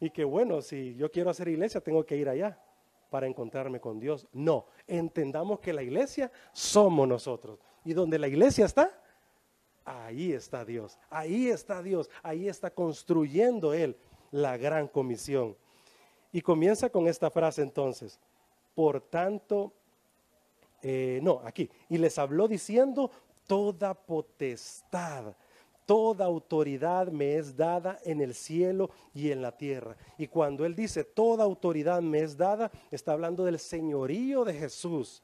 Y 0.00 0.10
que 0.10 0.24
bueno, 0.24 0.60
si 0.60 0.94
yo 0.96 1.10
quiero 1.10 1.30
hacer 1.30 1.48
iglesia, 1.48 1.80
tengo 1.80 2.04
que 2.04 2.16
ir 2.16 2.28
allá 2.28 2.58
para 3.10 3.26
encontrarme 3.26 3.80
con 3.80 3.98
Dios. 3.98 4.26
No, 4.32 4.66
entendamos 4.86 5.60
que 5.60 5.72
la 5.72 5.82
iglesia 5.82 6.30
somos 6.52 7.08
nosotros. 7.08 7.58
Y 7.84 7.92
donde 7.94 8.18
la 8.18 8.28
iglesia 8.28 8.66
está, 8.66 8.90
ahí 9.84 10.32
está 10.32 10.64
Dios. 10.64 10.98
Ahí 11.10 11.48
está 11.48 11.82
Dios. 11.82 12.10
Ahí 12.22 12.48
está 12.48 12.70
construyendo 12.70 13.72
Él 13.72 13.96
la 14.30 14.56
gran 14.56 14.88
comisión. 14.88 15.56
Y 16.32 16.42
comienza 16.42 16.90
con 16.90 17.06
esta 17.08 17.30
frase 17.30 17.62
entonces. 17.62 18.20
Por 18.74 19.00
tanto, 19.00 19.72
eh, 20.82 21.20
no, 21.22 21.40
aquí. 21.44 21.70
Y 21.88 21.98
les 21.98 22.18
habló 22.18 22.46
diciendo, 22.46 23.10
toda 23.46 23.94
potestad 23.94 25.34
toda 25.88 26.26
autoridad 26.26 27.08
me 27.10 27.38
es 27.38 27.56
dada 27.56 27.98
en 28.04 28.20
el 28.20 28.34
cielo 28.34 28.90
y 29.14 29.30
en 29.30 29.40
la 29.40 29.56
tierra. 29.56 29.96
Y 30.18 30.26
cuando 30.26 30.66
Él 30.66 30.74
dice, 30.74 31.02
toda 31.02 31.44
autoridad 31.44 32.02
me 32.02 32.18
es 32.18 32.36
dada, 32.36 32.70
está 32.90 33.12
hablando 33.12 33.42
del 33.42 33.58
señorío 33.58 34.44
de 34.44 34.52
Jesús. 34.52 35.22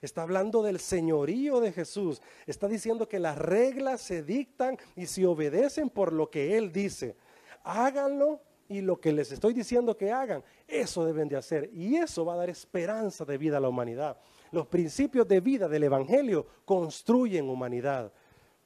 Está 0.00 0.22
hablando 0.22 0.62
del 0.62 0.78
señorío 0.78 1.58
de 1.58 1.72
Jesús. 1.72 2.22
Está 2.46 2.68
diciendo 2.68 3.08
que 3.08 3.18
las 3.18 3.36
reglas 3.36 4.00
se 4.00 4.22
dictan 4.22 4.78
y 4.94 5.06
se 5.06 5.26
obedecen 5.26 5.90
por 5.90 6.12
lo 6.12 6.30
que 6.30 6.56
Él 6.56 6.70
dice. 6.70 7.16
Háganlo 7.64 8.40
y 8.68 8.82
lo 8.82 9.00
que 9.00 9.10
les 9.10 9.32
estoy 9.32 9.52
diciendo 9.52 9.96
que 9.96 10.12
hagan, 10.12 10.44
eso 10.68 11.04
deben 11.04 11.28
de 11.28 11.34
hacer. 11.34 11.70
Y 11.72 11.96
eso 11.96 12.24
va 12.24 12.34
a 12.34 12.36
dar 12.36 12.50
esperanza 12.50 13.24
de 13.24 13.36
vida 13.36 13.56
a 13.56 13.60
la 13.60 13.68
humanidad. 13.68 14.16
Los 14.52 14.68
principios 14.68 15.26
de 15.26 15.40
vida 15.40 15.68
del 15.68 15.82
Evangelio 15.82 16.46
construyen 16.64 17.50
humanidad. 17.50 18.12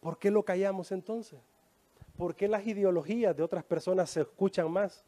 ¿Por 0.02 0.18
qué 0.18 0.32
lo 0.32 0.44
callamos 0.44 0.90
entonces? 0.90 1.38
¿Por 2.16 2.34
qué 2.34 2.48
las 2.48 2.66
ideologías 2.66 3.36
de 3.36 3.44
otras 3.44 3.62
personas 3.62 4.10
se 4.10 4.22
escuchan 4.22 4.68
más? 4.68 5.04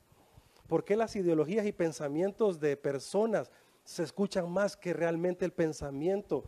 ¿Por 0.69 0.85
qué 0.85 0.95
las 0.95 1.17
ideologías 1.17 1.67
y 1.67 1.73
pensamientos 1.73 2.61
de 2.61 2.77
personas 2.77 3.51
se 3.83 4.05
escuchan 4.05 4.49
más 4.49 4.77
que 4.77 4.93
realmente 4.93 5.45
el 5.45 5.53
pensamiento 5.53 6.45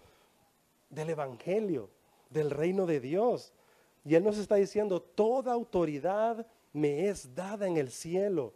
del 0.90 1.10
Evangelio, 1.10 1.90
del 2.30 2.52
reino 2.52 2.86
de 2.86 3.00
Dios? 3.00 3.52
Y 4.04 4.14
Él 4.14 4.22
nos 4.22 4.38
está 4.38 4.54
diciendo, 4.54 5.02
toda 5.02 5.52
autoridad 5.52 6.46
me 6.72 7.08
es 7.08 7.34
dada 7.34 7.66
en 7.66 7.76
el 7.76 7.90
cielo. 7.90 8.54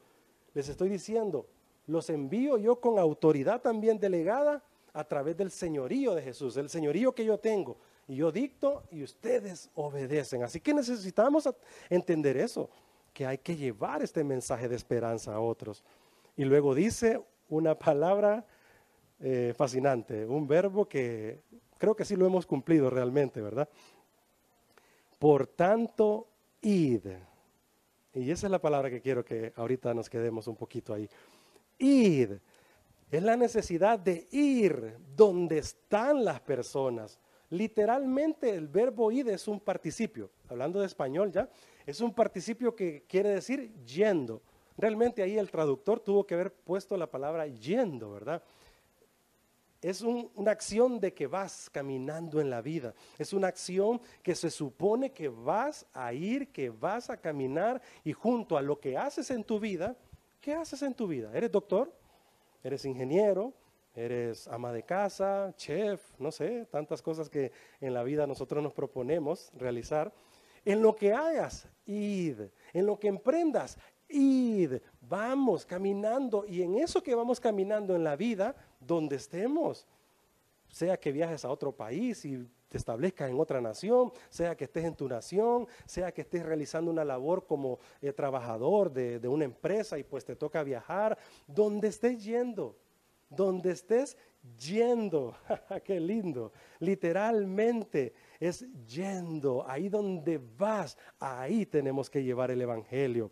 Les 0.54 0.68
estoy 0.68 0.88
diciendo, 0.88 1.49
los 1.88 2.11
envío 2.11 2.59
yo 2.59 2.80
con 2.80 2.97
autoridad 3.00 3.61
también 3.61 3.99
delegada 3.99 4.62
a 4.92 5.02
través 5.02 5.37
del 5.37 5.50
señorío 5.50 6.14
de 6.14 6.23
Jesús, 6.23 6.56
el 6.56 6.68
señorío 6.68 7.12
que 7.12 7.25
yo 7.25 7.38
tengo, 7.38 7.76
y 8.11 8.17
yo 8.17 8.33
dicto 8.33 8.83
y 8.90 9.05
ustedes 9.05 9.71
obedecen. 9.76 10.43
Así 10.43 10.59
que 10.61 10.75
necesitamos 10.75 11.49
entender 11.88 12.37
eso, 12.37 12.69
que 13.12 13.25
hay 13.25 13.38
que 13.38 13.55
llevar 13.55 14.02
este 14.02 14.25
mensaje 14.25 14.69
de 14.69 14.75
esperanza 14.75 15.33
a 15.33 15.38
otros. 15.38 15.85
Y 16.37 16.45
luego 16.45 16.75
dice 16.75 17.23
una 17.49 17.79
palabra 17.79 18.45
eh, 19.21 19.55
fascinante, 19.57 20.26
un 20.26 20.49
verbo 20.49 20.88
que 20.88 21.38
creo 21.79 21.95
que 21.95 22.05
sí 22.05 22.17
lo 22.17 22.26
hemos 22.26 22.47
cumplido 22.47 22.90
realmente, 22.90 23.40
¿verdad? 23.40 23.69
Por 25.21 25.47
tanto, 25.47 26.26
id. 26.62 27.07
Y 28.12 28.29
esa 28.29 28.49
es 28.49 28.50
la 28.50 28.61
palabra 28.61 28.90
que 28.90 29.00
quiero 29.00 29.25
que 29.25 29.52
ahorita 29.55 29.95
nos 29.95 30.11
quedemos 30.11 30.49
un 30.49 30.57
poquito 30.57 30.93
ahí. 30.93 31.09
Id. 31.79 32.33
Es 33.09 33.23
la 33.23 33.37
necesidad 33.37 34.00
de 34.00 34.26
ir 34.33 34.97
donde 35.14 35.59
están 35.59 36.25
las 36.25 36.40
personas 36.40 37.21
Literalmente 37.50 38.50
el 38.50 38.69
verbo 38.69 39.11
ir 39.11 39.28
es 39.28 39.49
un 39.49 39.59
participio, 39.59 40.30
hablando 40.49 40.80
de 40.80 40.87
español 40.87 41.33
ya, 41.33 41.49
es 41.85 42.00
un 42.00 42.14
participio 42.14 42.76
que 42.76 43.04
quiere 43.09 43.30
decir 43.30 43.73
yendo. 43.85 44.40
Realmente 44.76 45.23
ahí 45.23 45.37
el 45.37 45.50
traductor 45.50 45.99
tuvo 45.99 46.25
que 46.25 46.35
haber 46.35 46.52
puesto 46.52 46.97
la 46.97 47.11
palabra 47.11 47.49
yendo, 47.49 48.12
¿verdad? 48.12 48.42
Es 49.83 50.02
una 50.02 50.50
acción 50.50 51.00
de 51.00 51.12
que 51.12 51.26
vas 51.26 51.69
caminando 51.71 52.40
en 52.40 52.50
la 52.50 52.61
vida. 52.61 52.95
Es 53.19 53.33
una 53.33 53.49
acción 53.49 54.00
que 54.23 54.35
se 54.35 54.50
supone 54.50 55.11
que 55.11 55.28
vas 55.28 55.87
a 55.95 56.12
ir, 56.12 56.52
que 56.52 56.69
vas 56.69 57.11
a 57.11 57.16
caminar 57.16 57.80
y 58.04 58.12
junto 58.12 58.59
a 58.59 58.62
lo 58.62 58.78
que 58.78 58.97
haces 58.97 59.30
en 59.30 59.42
tu 59.42 59.59
vida, 59.59 59.97
¿qué 60.40 60.54
haces 60.54 60.83
en 60.83 60.95
tu 60.95 61.07
vida? 61.09 61.30
¿Eres 61.35 61.50
doctor? 61.50 61.92
¿Eres 62.62 62.85
ingeniero? 62.85 63.54
Eres 63.94 64.47
ama 64.49 64.73
de 64.73 64.82
casa, 64.82 65.52
chef, 65.56 66.00
no 66.18 66.30
sé, 66.30 66.66
tantas 66.70 67.02
cosas 67.02 67.28
que 67.28 67.52
en 67.80 67.94
la 67.94 68.02
vida 68.02 68.26
nosotros 68.26 68.62
nos 68.62 68.73
proponemos 68.73 69.50
realizar. 69.54 70.12
En 70.64 70.82
lo 70.82 70.94
que 70.94 71.12
hagas, 71.12 71.68
id. 71.87 72.40
En 72.73 72.87
lo 72.87 72.99
que 72.99 73.09
emprendas, 73.09 73.78
id. 74.09 74.75
Vamos 75.00 75.66
caminando 75.66 76.44
y 76.47 76.62
en 76.62 76.76
eso 76.76 77.02
que 77.02 77.14
vamos 77.14 77.40
caminando 77.40 77.97
en 77.97 78.04
la 78.04 78.16
vida, 78.16 78.54
donde 78.78 79.16
estemos, 79.16 79.87
sea 80.68 80.99
que 80.99 81.12
viajes 81.12 81.44
a 81.44 81.50
otro 81.50 81.73
país 81.73 82.25
y 82.25 82.47
te 82.68 82.78
establezcas 82.78 83.28
en 83.28 83.40
otra 83.40 83.61
nación, 83.61 84.12
sea 84.28 84.56
que 84.56 84.64
estés 84.64 84.85
en 84.85 84.94
tu 84.94 85.09
nación, 85.09 85.66
sea 85.87 86.12
que 86.12 86.20
estés 86.20 86.47
realizando 86.47 86.90
una 86.90 87.04
labor 87.04 87.44
como 87.44 87.80
eh, 88.00 88.12
trabajador 88.12 88.92
de, 88.92 89.18
de 89.18 89.26
una 89.26 89.44
empresa 89.44 89.99
y 89.99 90.04
pues 90.04 90.25
te 90.25 90.37
toca 90.37 90.62
viajar, 90.62 91.18
donde 91.49 91.88
estés 91.88 92.23
yendo, 92.23 92.76
donde 93.30 93.70
estés 93.70 94.16
yendo. 94.58 95.34
Qué 95.84 95.99
lindo. 95.99 96.52
Literalmente 96.80 98.12
es 98.38 98.66
yendo. 98.87 99.66
Ahí 99.66 99.88
donde 99.88 100.38
vas, 100.58 100.99
ahí 101.18 101.64
tenemos 101.64 102.10
que 102.10 102.22
llevar 102.22 102.50
el 102.50 102.60
Evangelio. 102.60 103.30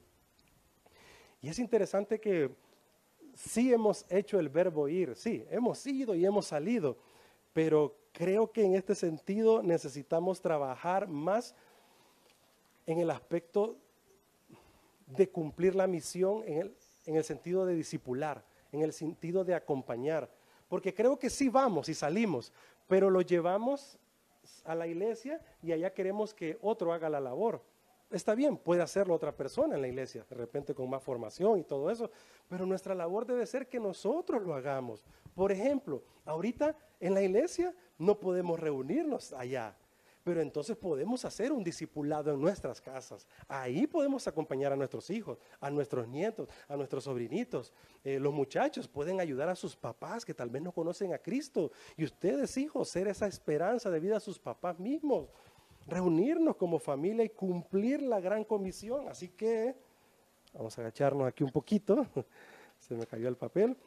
Y 1.42 1.48
es 1.48 1.58
interesante 1.58 2.20
que 2.20 2.50
sí 3.34 3.72
hemos 3.72 4.04
hecho 4.08 4.40
el 4.40 4.48
verbo 4.48 4.88
ir, 4.88 5.14
sí, 5.14 5.44
hemos 5.50 5.86
ido 5.86 6.14
y 6.16 6.26
hemos 6.26 6.46
salido, 6.46 6.98
pero 7.52 7.96
creo 8.10 8.50
que 8.50 8.64
en 8.64 8.74
este 8.74 8.96
sentido 8.96 9.62
necesitamos 9.62 10.40
trabajar 10.40 11.06
más 11.06 11.54
en 12.86 12.98
el 12.98 13.10
aspecto 13.10 13.76
de 15.06 15.28
cumplir 15.28 15.76
la 15.76 15.86
misión 15.86 16.42
en 16.46 16.58
el, 16.62 16.76
en 17.06 17.16
el 17.16 17.22
sentido 17.22 17.64
de 17.64 17.76
discipular 17.76 18.44
en 18.72 18.82
el 18.82 18.92
sentido 18.92 19.44
de 19.44 19.54
acompañar. 19.54 20.30
Porque 20.68 20.94
creo 20.94 21.18
que 21.18 21.30
sí 21.30 21.48
vamos 21.48 21.88
y 21.88 21.94
salimos, 21.94 22.52
pero 22.86 23.10
lo 23.10 23.22
llevamos 23.22 23.98
a 24.64 24.74
la 24.74 24.86
iglesia 24.86 25.40
y 25.62 25.72
allá 25.72 25.92
queremos 25.92 26.34
que 26.34 26.58
otro 26.60 26.92
haga 26.92 27.08
la 27.08 27.20
labor. 27.20 27.62
Está 28.10 28.34
bien, 28.34 28.56
puede 28.56 28.80
hacerlo 28.80 29.14
otra 29.14 29.36
persona 29.36 29.74
en 29.74 29.82
la 29.82 29.88
iglesia, 29.88 30.24
de 30.28 30.36
repente 30.36 30.74
con 30.74 30.88
más 30.88 31.02
formación 31.02 31.58
y 31.58 31.64
todo 31.64 31.90
eso, 31.90 32.10
pero 32.48 32.64
nuestra 32.64 32.94
labor 32.94 33.26
debe 33.26 33.44
ser 33.44 33.68
que 33.68 33.78
nosotros 33.78 34.42
lo 34.42 34.54
hagamos. 34.54 35.04
Por 35.34 35.52
ejemplo, 35.52 36.02
ahorita 36.24 36.74
en 37.00 37.12
la 37.12 37.22
iglesia 37.22 37.74
no 37.98 38.18
podemos 38.18 38.58
reunirnos 38.58 39.34
allá, 39.34 39.76
pero 40.28 40.42
entonces 40.42 40.76
podemos 40.76 41.24
hacer 41.24 41.52
un 41.52 41.64
discipulado 41.64 42.30
en 42.30 42.38
nuestras 42.38 42.82
casas. 42.82 43.26
Ahí 43.48 43.86
podemos 43.86 44.28
acompañar 44.28 44.74
a 44.74 44.76
nuestros 44.76 45.08
hijos, 45.08 45.38
a 45.58 45.70
nuestros 45.70 46.06
nietos, 46.06 46.50
a 46.68 46.76
nuestros 46.76 47.04
sobrinitos. 47.04 47.72
Eh, 48.04 48.20
los 48.20 48.34
muchachos 48.34 48.86
pueden 48.86 49.22
ayudar 49.22 49.48
a 49.48 49.54
sus 49.54 49.74
papás 49.74 50.26
que 50.26 50.34
tal 50.34 50.50
vez 50.50 50.60
no 50.60 50.70
conocen 50.70 51.14
a 51.14 51.18
Cristo. 51.18 51.72
Y 51.96 52.04
ustedes, 52.04 52.58
hijos, 52.58 52.90
ser 52.90 53.08
esa 53.08 53.26
esperanza 53.26 53.90
de 53.90 54.00
vida 54.00 54.18
a 54.18 54.20
sus 54.20 54.38
papás 54.38 54.78
mismos. 54.78 55.30
Reunirnos 55.86 56.56
como 56.56 56.78
familia 56.78 57.24
y 57.24 57.30
cumplir 57.30 58.02
la 58.02 58.20
gran 58.20 58.44
comisión. 58.44 59.08
Así 59.08 59.30
que 59.30 59.74
vamos 60.52 60.76
a 60.76 60.82
agacharnos 60.82 61.26
aquí 61.26 61.42
un 61.42 61.52
poquito. 61.52 62.06
Se 62.80 62.94
me 62.94 63.06
cayó 63.06 63.28
el 63.28 63.36
papel. 63.38 63.78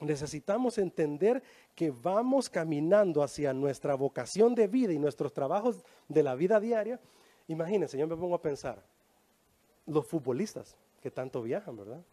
Necesitamos 0.00 0.76
entender 0.78 1.42
que 1.74 1.90
vamos 1.90 2.50
caminando 2.50 3.22
hacia 3.22 3.52
nuestra 3.52 3.94
vocación 3.94 4.54
de 4.54 4.66
vida 4.66 4.92
y 4.92 4.98
nuestros 4.98 5.32
trabajos 5.32 5.84
de 6.08 6.22
la 6.22 6.34
vida 6.34 6.60
diaria. 6.60 7.00
Imagínense, 7.48 7.96
yo 7.96 8.06
me 8.06 8.16
pongo 8.16 8.34
a 8.34 8.42
pensar, 8.42 8.82
los 9.86 10.06
futbolistas 10.06 10.76
que 11.00 11.10
tanto 11.10 11.42
viajan, 11.42 11.76
¿verdad? 11.76 12.04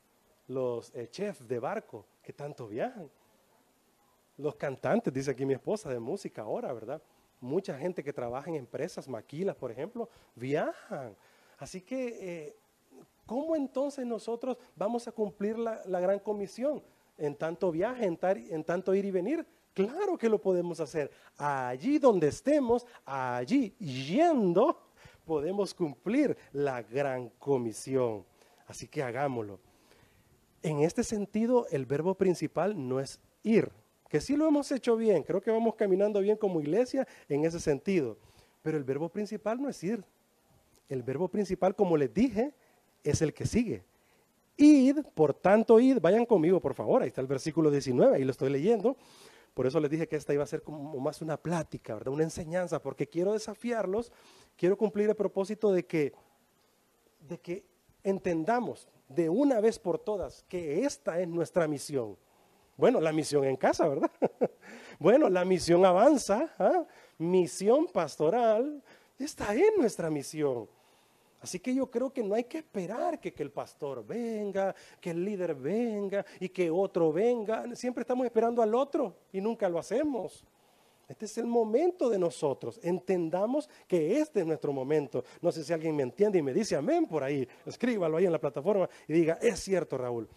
Los 0.47 0.93
eh, 0.95 1.09
chefs 1.09 1.47
de 1.47 1.59
barco 1.59 2.05
que 2.21 2.31
tanto 2.31 2.67
viajan. 2.67 3.09
Los 4.37 4.55
cantantes, 4.55 5.13
dice 5.13 5.31
aquí 5.31 5.45
mi 5.45 5.53
esposa, 5.53 5.89
de 5.89 5.99
música 5.99 6.43
ahora, 6.43 6.71
¿verdad? 6.73 7.01
Mucha 7.41 7.77
gente 7.77 8.03
que 8.03 8.13
trabaja 8.13 8.49
en 8.49 8.55
empresas, 8.55 9.07
maquilas, 9.07 9.55
por 9.55 9.71
ejemplo, 9.71 10.09
viajan. 10.35 11.15
Así 11.57 11.81
que, 11.81 12.07
eh, 12.47 12.55
¿cómo 13.25 13.55
entonces 13.55 14.05
nosotros 14.05 14.57
vamos 14.75 15.07
a 15.07 15.11
cumplir 15.11 15.57
la, 15.57 15.99
gran 15.99 16.19
comisión? 16.19 16.81
En 17.23 17.35
tanto 17.35 17.71
viaje, 17.71 18.05
en, 18.05 18.19
en 18.21 18.63
tanto 18.65 18.93
ir 18.93 19.05
y 19.05 19.11
venir. 19.11 19.45
Claro 19.73 20.17
que 20.17 20.27
lo 20.27 20.41
podemos 20.41 20.81
hacer. 20.81 21.09
Allí 21.37 21.97
donde 21.97 22.27
estemos, 22.27 22.85
allí 23.05 23.73
yendo, 23.77 24.77
podemos 25.23 25.73
cumplir 25.73 26.35
la 26.51 26.81
gran 26.81 27.29
comisión. 27.39 28.25
Así 28.67 28.89
que 28.89 29.01
hagámoslo. 29.01 29.57
En 30.61 30.81
este 30.81 31.01
sentido, 31.01 31.65
el 31.71 31.85
verbo 31.85 32.13
principal 32.13 32.75
no 32.75 32.99
es 32.99 33.21
ir, 33.41 33.71
que 34.09 34.19
sí 34.19 34.35
lo 34.35 34.45
hemos 34.45 34.69
hecho 34.73 34.97
bien, 34.97 35.23
creo 35.23 35.41
que 35.41 35.49
vamos 35.49 35.75
caminando 35.75 36.19
bien 36.19 36.35
como 36.35 36.59
iglesia 36.59 37.07
en 37.29 37.45
ese 37.45 37.59
sentido, 37.59 38.17
pero 38.61 38.77
el 38.77 38.83
verbo 38.83 39.07
principal 39.07 39.61
no 39.61 39.69
es 39.69 39.81
ir. 39.81 40.03
El 40.89 41.03
verbo 41.03 41.29
principal, 41.29 41.73
como 41.73 41.95
les 41.95 42.13
dije, 42.13 42.53
es 43.01 43.21
el 43.21 43.33
que 43.33 43.45
sigue. 43.45 43.83
Id, 44.57 45.00
por 45.13 45.33
tanto, 45.33 45.79
id, 45.79 46.00
vayan 46.00 46.25
conmigo, 46.25 46.60
por 46.60 46.74
favor, 46.74 47.01
ahí 47.01 47.07
está 47.07 47.22
el 47.22 47.27
versículo 47.27 47.72
19, 47.72 48.17
ahí 48.17 48.24
lo 48.24 48.31
estoy 48.31 48.50
leyendo. 48.50 48.95
Por 49.53 49.67
eso 49.67 49.79
les 49.79 49.91
dije 49.91 50.07
que 50.07 50.15
esta 50.15 50.33
iba 50.33 50.43
a 50.43 50.48
ser 50.48 50.63
como 50.63 51.00
más 51.00 51.22
una 51.22 51.38
plática, 51.38 51.93
¿verdad? 51.93 52.13
Una 52.13 52.24
enseñanza, 52.24 52.81
porque 52.81 53.07
quiero 53.07 53.33
desafiarlos, 53.33 54.12
quiero 54.55 54.77
cumplir 54.77 55.10
el 55.10 55.15
propósito 55.15 55.72
de 55.72 55.86
que, 55.86 56.13
de 57.19 57.39
que 57.39 57.65
entendamos 58.03 58.88
de 59.07 59.29
una 59.29 59.60
vez 59.60 59.77
por 59.77 60.00
todas 60.00 60.43
que 60.48 60.86
esta 60.86 61.19
es 61.19 61.27
nuestra 61.27 61.67
misión. 61.67 62.17
Bueno, 62.75 63.00
la 63.00 63.12
misión 63.12 63.43
en 63.43 63.55
casa, 63.55 63.88
¿verdad? 63.88 64.12
bueno, 65.00 65.29
la 65.29 65.45
misión 65.45 65.86
avanza, 65.86 66.51
¿ah? 66.57 66.86
misión 67.19 67.88
pastoral, 67.88 68.83
esta 69.19 69.53
es 69.53 69.72
nuestra 69.77 70.10
misión. 70.10 70.67
Así 71.43 71.59
que 71.59 71.75
yo 71.75 71.91
creo 71.91 72.13
que 72.13 72.23
no 72.23 72.35
hay 72.35 72.45
que 72.45 72.59
esperar 72.59 73.19
que, 73.19 73.33
el 73.38 73.51
pastor 73.51 74.07
venga, 74.07 74.73
que 75.01 75.09
el 75.09 75.25
líder 75.25 75.53
venga 75.53 76.25
y 76.39 76.47
que 76.47 76.71
otro 76.71 77.12
venga. 77.12 77.75
Siempre 77.75 78.03
estamos 78.03 78.25
esperando 78.25 78.62
al 78.62 78.73
otro 78.73 79.17
y 79.33 79.41
nunca 79.41 79.67
lo 79.67 79.77
hacemos. 79.77 80.45
Este 81.05 81.25
es 81.25 81.38
el 81.38 81.45
momento 81.45 82.09
de 82.09 82.17
nosotros. 82.17 82.79
Entendamos 82.81 83.69
que 83.85 84.21
este 84.21 84.39
es 84.39 84.45
nuestro 84.45 84.71
momento. 84.71 85.25
No 85.41 85.51
sé 85.51 85.65
si 85.65 85.73
alguien 85.73 85.97
me 85.97 86.03
entiende 86.03 86.39
y 86.39 86.41
me 86.41 86.53
dice 86.53 86.77
amén 86.77 87.05
por 87.05 87.25
ahí. 87.25 87.45
Escríbalo 87.65 88.15
ahí 88.15 88.25
en 88.25 88.31
la 88.31 88.39
plataforma 88.39 88.89
y 89.05 89.12
diga, 89.12 89.38
es 89.41 89.59
cierto 89.59 89.97
Raúl. 89.97 90.29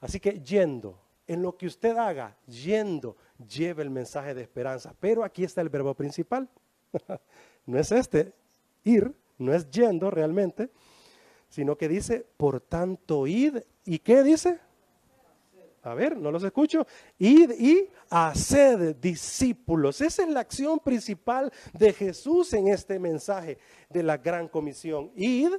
Así 0.00 0.20
que 0.20 0.38
yendo, 0.38 1.00
en 1.26 1.42
lo 1.42 1.56
que 1.56 1.66
usted 1.66 1.96
haga, 1.96 2.36
yendo, 2.46 3.16
lleve 3.44 3.82
el 3.82 3.90
mensaje 3.90 4.34
de 4.34 4.42
esperanza. 4.42 4.94
Pero 5.00 5.24
aquí 5.24 5.42
está 5.42 5.62
el 5.62 5.68
verbo 5.68 5.94
principal. 5.94 6.48
no 7.66 7.76
es 7.76 7.90
este, 7.90 8.32
ir, 8.84 9.12
no 9.38 9.54
es 9.54 9.70
yendo 9.70 10.10
realmente, 10.10 10.70
sino 11.48 11.76
que 11.76 11.88
dice, 11.88 12.26
por 12.36 12.60
tanto, 12.60 13.26
id. 13.26 13.58
¿Y 13.84 13.98
qué 13.98 14.22
dice? 14.22 14.58
A 15.84 15.92
ver, 15.92 16.16
no 16.16 16.30
los 16.30 16.42
escucho. 16.42 16.86
Id 17.18 17.50
y 17.58 17.90
haced 18.08 18.96
discípulos. 18.96 20.00
Esa 20.00 20.22
es 20.22 20.28
la 20.30 20.40
acción 20.40 20.78
principal 20.78 21.52
de 21.74 21.92
Jesús 21.92 22.54
en 22.54 22.68
este 22.68 22.98
mensaje 22.98 23.58
de 23.90 24.02
la 24.02 24.16
gran 24.16 24.48
comisión. 24.48 25.12
Id, 25.14 25.52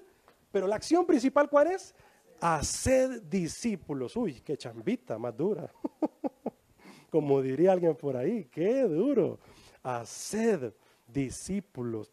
pero 0.52 0.66
la 0.66 0.78
acción 0.78 1.06
principal, 1.06 1.48
¿cuál 1.48 1.68
es? 1.68 1.94
Haced 2.42 3.22
discípulos. 3.22 4.16
Uy, 4.16 4.42
qué 4.42 4.58
chambita 4.58 5.18
más 5.20 5.38
dura. 5.38 5.72
Como 7.12 7.42
diría 7.42 7.74
alguien 7.74 7.96
por 7.96 8.18
ahí, 8.18 8.46
qué 8.46 8.82
duro. 8.82 9.40
Haced 9.84 10.74
discípulos. 11.08 12.12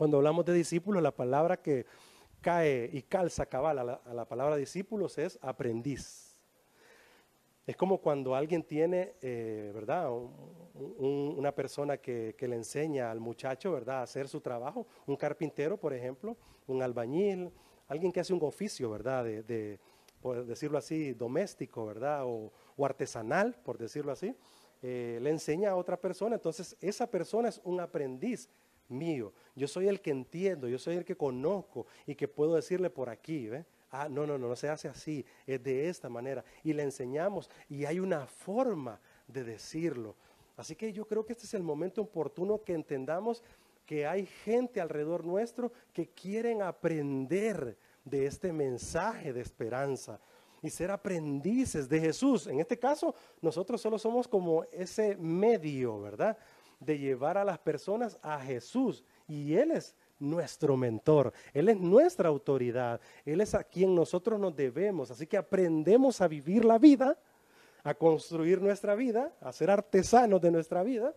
Cuando 0.00 0.16
hablamos 0.16 0.46
de 0.46 0.54
discípulos, 0.54 1.02
la 1.02 1.14
palabra 1.14 1.60
que 1.60 1.84
cae 2.40 2.88
y 2.90 3.02
calza 3.02 3.44
cabal 3.44 3.80
a 3.80 4.14
la, 4.14 4.24
palabra 4.24 4.56
discípulos 4.56 5.18
es 5.18 5.38
aprendiz. 5.42 6.40
Es 7.66 7.76
como 7.76 7.98
cuando 7.98 8.34
alguien 8.34 8.62
tiene, 8.62 9.12
eh, 9.20 9.70
¿verdad? 9.74 10.10
una 10.72 11.54
persona 11.54 11.98
que, 11.98 12.34
le 12.40 12.56
enseña 12.56 13.10
al 13.10 13.20
muchacho, 13.20 13.72
¿verdad? 13.72 13.98
A 13.98 14.02
hacer 14.04 14.26
su 14.26 14.40
trabajo. 14.40 14.86
Un 15.04 15.16
carpintero, 15.16 15.76
por 15.76 15.92
ejemplo, 15.92 16.34
un 16.66 16.80
albañil, 16.80 17.52
alguien 17.86 18.10
que 18.10 18.20
hace 18.20 18.32
un 18.32 18.42
oficio, 18.42 18.88
¿verdad? 18.88 19.22
De, 19.22 19.78
por 20.22 20.46
decirlo 20.46 20.78
así, 20.78 21.12
doméstico, 21.12 21.84
¿verdad? 21.84 22.22
O, 22.24 22.50
artesanal, 22.82 23.54
por 23.62 23.76
decirlo 23.76 24.12
así. 24.12 24.34
Eh, 24.80 25.18
le 25.20 25.28
enseña 25.28 25.72
a 25.72 25.76
otra 25.76 25.98
persona. 25.98 26.36
Entonces, 26.36 26.74
esa 26.80 27.06
persona 27.06 27.50
es 27.50 27.60
un 27.64 27.80
aprendiz 27.80 28.48
mío. 28.90 29.32
Yo 29.54 29.68
soy 29.68 29.88
el 29.88 30.00
que 30.00 30.10
entiendo, 30.10 30.68
yo 30.68 30.78
soy 30.78 30.96
el 30.96 31.04
que 31.04 31.16
conozco 31.16 31.86
y 32.06 32.14
que 32.14 32.28
puedo 32.28 32.54
decirle 32.54 32.90
por 32.90 33.08
aquí, 33.08 33.48
¿ve? 33.48 33.64
Ah, 33.90 34.08
no, 34.08 34.26
no, 34.26 34.38
no, 34.38 34.48
no 34.48 34.56
se 34.56 34.68
hace 34.68 34.88
así, 34.88 35.24
es 35.46 35.62
de 35.62 35.88
esta 35.88 36.08
manera. 36.08 36.44
Y 36.62 36.72
le 36.72 36.82
enseñamos 36.82 37.50
y 37.68 37.84
hay 37.84 37.98
una 37.98 38.26
forma 38.26 39.00
de 39.26 39.42
decirlo. 39.42 40.14
Así 40.56 40.76
que 40.76 40.92
yo 40.92 41.06
creo 41.06 41.24
que 41.24 41.32
este 41.32 41.46
es 41.46 41.54
el 41.54 41.62
momento 41.62 42.02
oportuno 42.02 42.62
que 42.62 42.74
entendamos 42.74 43.42
que 43.86 44.06
hay 44.06 44.26
gente 44.26 44.80
alrededor 44.80 45.24
nuestro 45.24 45.72
que 45.92 46.08
quieren 46.10 46.62
aprender 46.62 47.76
de 48.04 48.26
este 48.26 48.52
mensaje 48.52 49.32
de 49.32 49.40
esperanza 49.40 50.20
y 50.62 50.70
ser 50.70 50.90
aprendices 50.90 51.88
de 51.88 52.00
Jesús. 52.00 52.46
En 52.46 52.60
este 52.60 52.78
caso, 52.78 53.14
nosotros 53.40 53.80
solo 53.80 53.98
somos 53.98 54.28
como 54.28 54.64
ese 54.64 55.16
medio, 55.16 56.00
¿verdad? 56.00 56.36
De 56.80 56.98
llevar 56.98 57.38
a 57.38 57.44
las 57.44 57.58
personas 57.58 58.18
a 58.22 58.40
Jesús. 58.40 59.04
Y 59.28 59.54
Él 59.54 59.70
es 59.70 59.94
nuestro 60.18 60.76
mentor, 60.76 61.32
Él 61.54 61.68
es 61.68 61.78
nuestra 61.78 62.28
autoridad, 62.28 63.00
Él 63.24 63.40
es 63.40 63.54
a 63.54 63.64
quien 63.64 63.94
nosotros 63.94 64.38
nos 64.38 64.54
debemos. 64.54 65.10
Así 65.10 65.26
que 65.26 65.36
aprendemos 65.36 66.20
a 66.20 66.28
vivir 66.28 66.64
la 66.64 66.78
vida, 66.78 67.18
a 67.82 67.94
construir 67.94 68.60
nuestra 68.60 68.94
vida, 68.94 69.32
a 69.40 69.52
ser 69.52 69.70
artesanos 69.70 70.40
de 70.40 70.50
nuestra 70.50 70.82
vida 70.82 71.14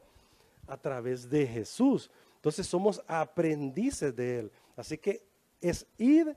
a 0.68 0.78
través 0.78 1.30
de 1.30 1.46
Jesús. 1.46 2.10
Entonces 2.36 2.66
somos 2.68 3.02
aprendices 3.08 4.16
de 4.16 4.40
Él. 4.40 4.52
Así 4.76 4.98
que 4.98 5.24
es 5.62 5.86
ir 5.98 6.36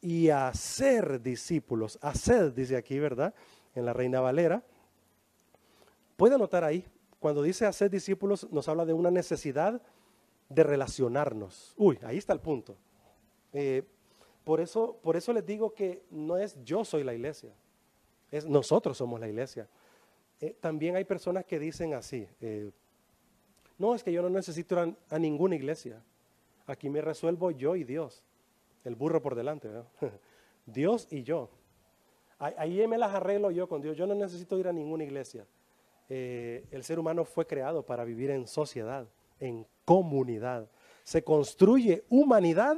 y 0.00 0.28
hacer 0.30 1.20
discípulos. 1.20 1.98
Hacer, 2.02 2.52
dice 2.52 2.76
aquí, 2.76 2.98
¿verdad? 2.98 3.34
En 3.74 3.86
la 3.86 3.92
Reina 3.92 4.20
Valera. 4.20 4.62
Puede 6.16 6.34
anotar 6.34 6.64
ahí, 6.64 6.84
cuando 7.22 7.40
dice 7.40 7.66
hacer 7.66 7.88
discípulos, 7.88 8.50
nos 8.50 8.68
habla 8.68 8.84
de 8.84 8.92
una 8.92 9.12
necesidad 9.12 9.80
de 10.48 10.64
relacionarnos. 10.64 11.72
Uy, 11.76 11.96
ahí 12.02 12.18
está 12.18 12.32
el 12.32 12.40
punto. 12.40 12.76
Eh, 13.52 13.84
por, 14.42 14.60
eso, 14.60 14.98
por 15.04 15.14
eso 15.14 15.32
les 15.32 15.46
digo 15.46 15.72
que 15.72 16.02
no 16.10 16.36
es 16.36 16.56
yo 16.64 16.84
soy 16.84 17.04
la 17.04 17.14
iglesia, 17.14 17.54
es 18.32 18.44
nosotros 18.44 18.98
somos 18.98 19.20
la 19.20 19.28
iglesia. 19.28 19.68
Eh, 20.40 20.56
también 20.58 20.96
hay 20.96 21.04
personas 21.04 21.44
que 21.44 21.60
dicen 21.60 21.94
así, 21.94 22.26
eh, 22.40 22.72
no, 23.78 23.94
es 23.94 24.02
que 24.02 24.12
yo 24.12 24.20
no 24.20 24.28
necesito 24.28 24.76
a, 25.08 25.18
ninguna 25.20 25.54
iglesia, 25.54 26.02
aquí 26.66 26.90
me 26.90 27.00
resuelvo 27.02 27.52
yo 27.52 27.76
y 27.76 27.84
Dios, 27.84 28.24
el 28.82 28.96
burro 28.96 29.22
por 29.22 29.36
delante, 29.36 29.68
Dios 30.66 31.06
y 31.08 31.22
yo. 31.22 31.50
Ahí 32.40 32.84
me 32.88 32.98
las 32.98 33.14
arreglo 33.14 33.52
yo 33.52 33.68
con 33.68 33.80
Dios, 33.80 33.96
yo 33.96 34.08
no 34.08 34.16
necesito 34.16 34.58
ir 34.58 34.66
a 34.66 34.72
ninguna 34.72 35.04
iglesia. 35.04 35.46
El 36.70 36.84
ser 36.84 36.98
humano 36.98 37.24
fue 37.24 37.46
creado 37.46 37.84
para 37.84 38.04
vivir 38.04 38.30
en 38.30 38.46
sociedad, 38.46 39.08
en 39.40 39.66
comunidad. 39.84 40.68
Se 41.04 41.22
construye 41.24 42.04
humanidad 42.08 42.76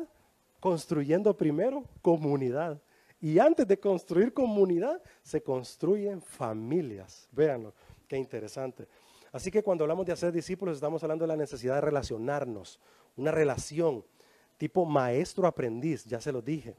construyendo 0.61 1.37
primero 1.37 1.85
comunidad. 2.01 2.81
Y 3.21 3.39
antes 3.39 3.67
de 3.67 3.79
construir 3.79 4.33
comunidad, 4.33 5.03
se 5.23 5.43
construyen 5.43 6.23
familias. 6.23 7.29
Véanlo, 7.33 7.75
qué 8.09 8.17
interesante. 8.17 8.87
Así 9.33 9.51
que 9.51 9.63
cuando 9.63 9.85
hablamos 9.85 10.07
de 10.07 10.13
hacer 10.13 10.33
discípulos, 10.33 10.77
estamos 10.77 11.03
hablando 11.03 11.25
de 11.25 11.29
la 11.29 11.37
necesidad 11.37 11.75
de 11.75 11.81
relacionarnos, 11.81 12.79
una 13.17 13.31
relación 13.31 14.05
tipo 14.57 14.85
maestro-aprendiz, 14.85 16.05
ya 16.05 16.21
se 16.21 16.33
lo 16.33 16.41
dije. 16.41 16.77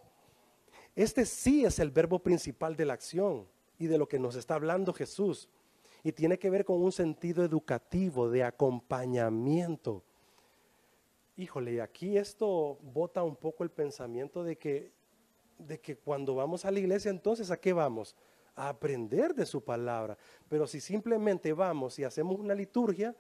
Este 0.96 1.26
sí 1.26 1.66
es 1.66 1.80
el 1.80 1.92
verbo 1.92 2.20
principal 2.20 2.76
de 2.76 2.86
la 2.86 2.94
acción 2.94 3.48
y 3.78 3.88
de 3.88 3.98
lo 3.98 4.08
que 4.08 4.18
nos 4.18 4.36
está 4.36 4.56
hablando 4.56 4.94
Jesús. 4.94 5.50
Y 6.06 6.14
tiene 6.14 6.40
que 6.40 6.50
ver 6.50 6.64
con 6.64 6.82
un 6.82 6.94
sentido 6.94 7.44
educativo, 7.44 8.30
de 8.30 8.46
acompañamiento 8.46 10.04
híjole, 11.38 11.82
aquí 11.82 12.18
esto 12.18 12.78
bota 12.82 13.24
un 13.24 13.36
poco 13.36 13.64
el 13.64 13.70
pensamiento 13.70 14.44
de 14.44 14.58
que, 14.58 14.92
de 15.58 15.80
que 15.80 15.98
cuando 15.98 16.36
vamos 16.36 16.66
a 16.66 16.72
la 16.72 16.80
iglesia, 16.80 17.12
entonces 17.12 17.52
¿a 17.52 17.58
qué 17.58 17.74
vamos? 17.74 18.16
A 18.56 18.70
aprender 18.70 19.34
de 19.34 19.46
su 19.46 19.62
palabra. 19.64 20.18
Pero 20.48 20.66
si 20.66 20.80
simplemente 20.80 21.52
vamos 21.54 22.00
y 22.00 22.04
hacemos 22.04 22.40
una 22.40 22.54
liturgia 22.54 23.16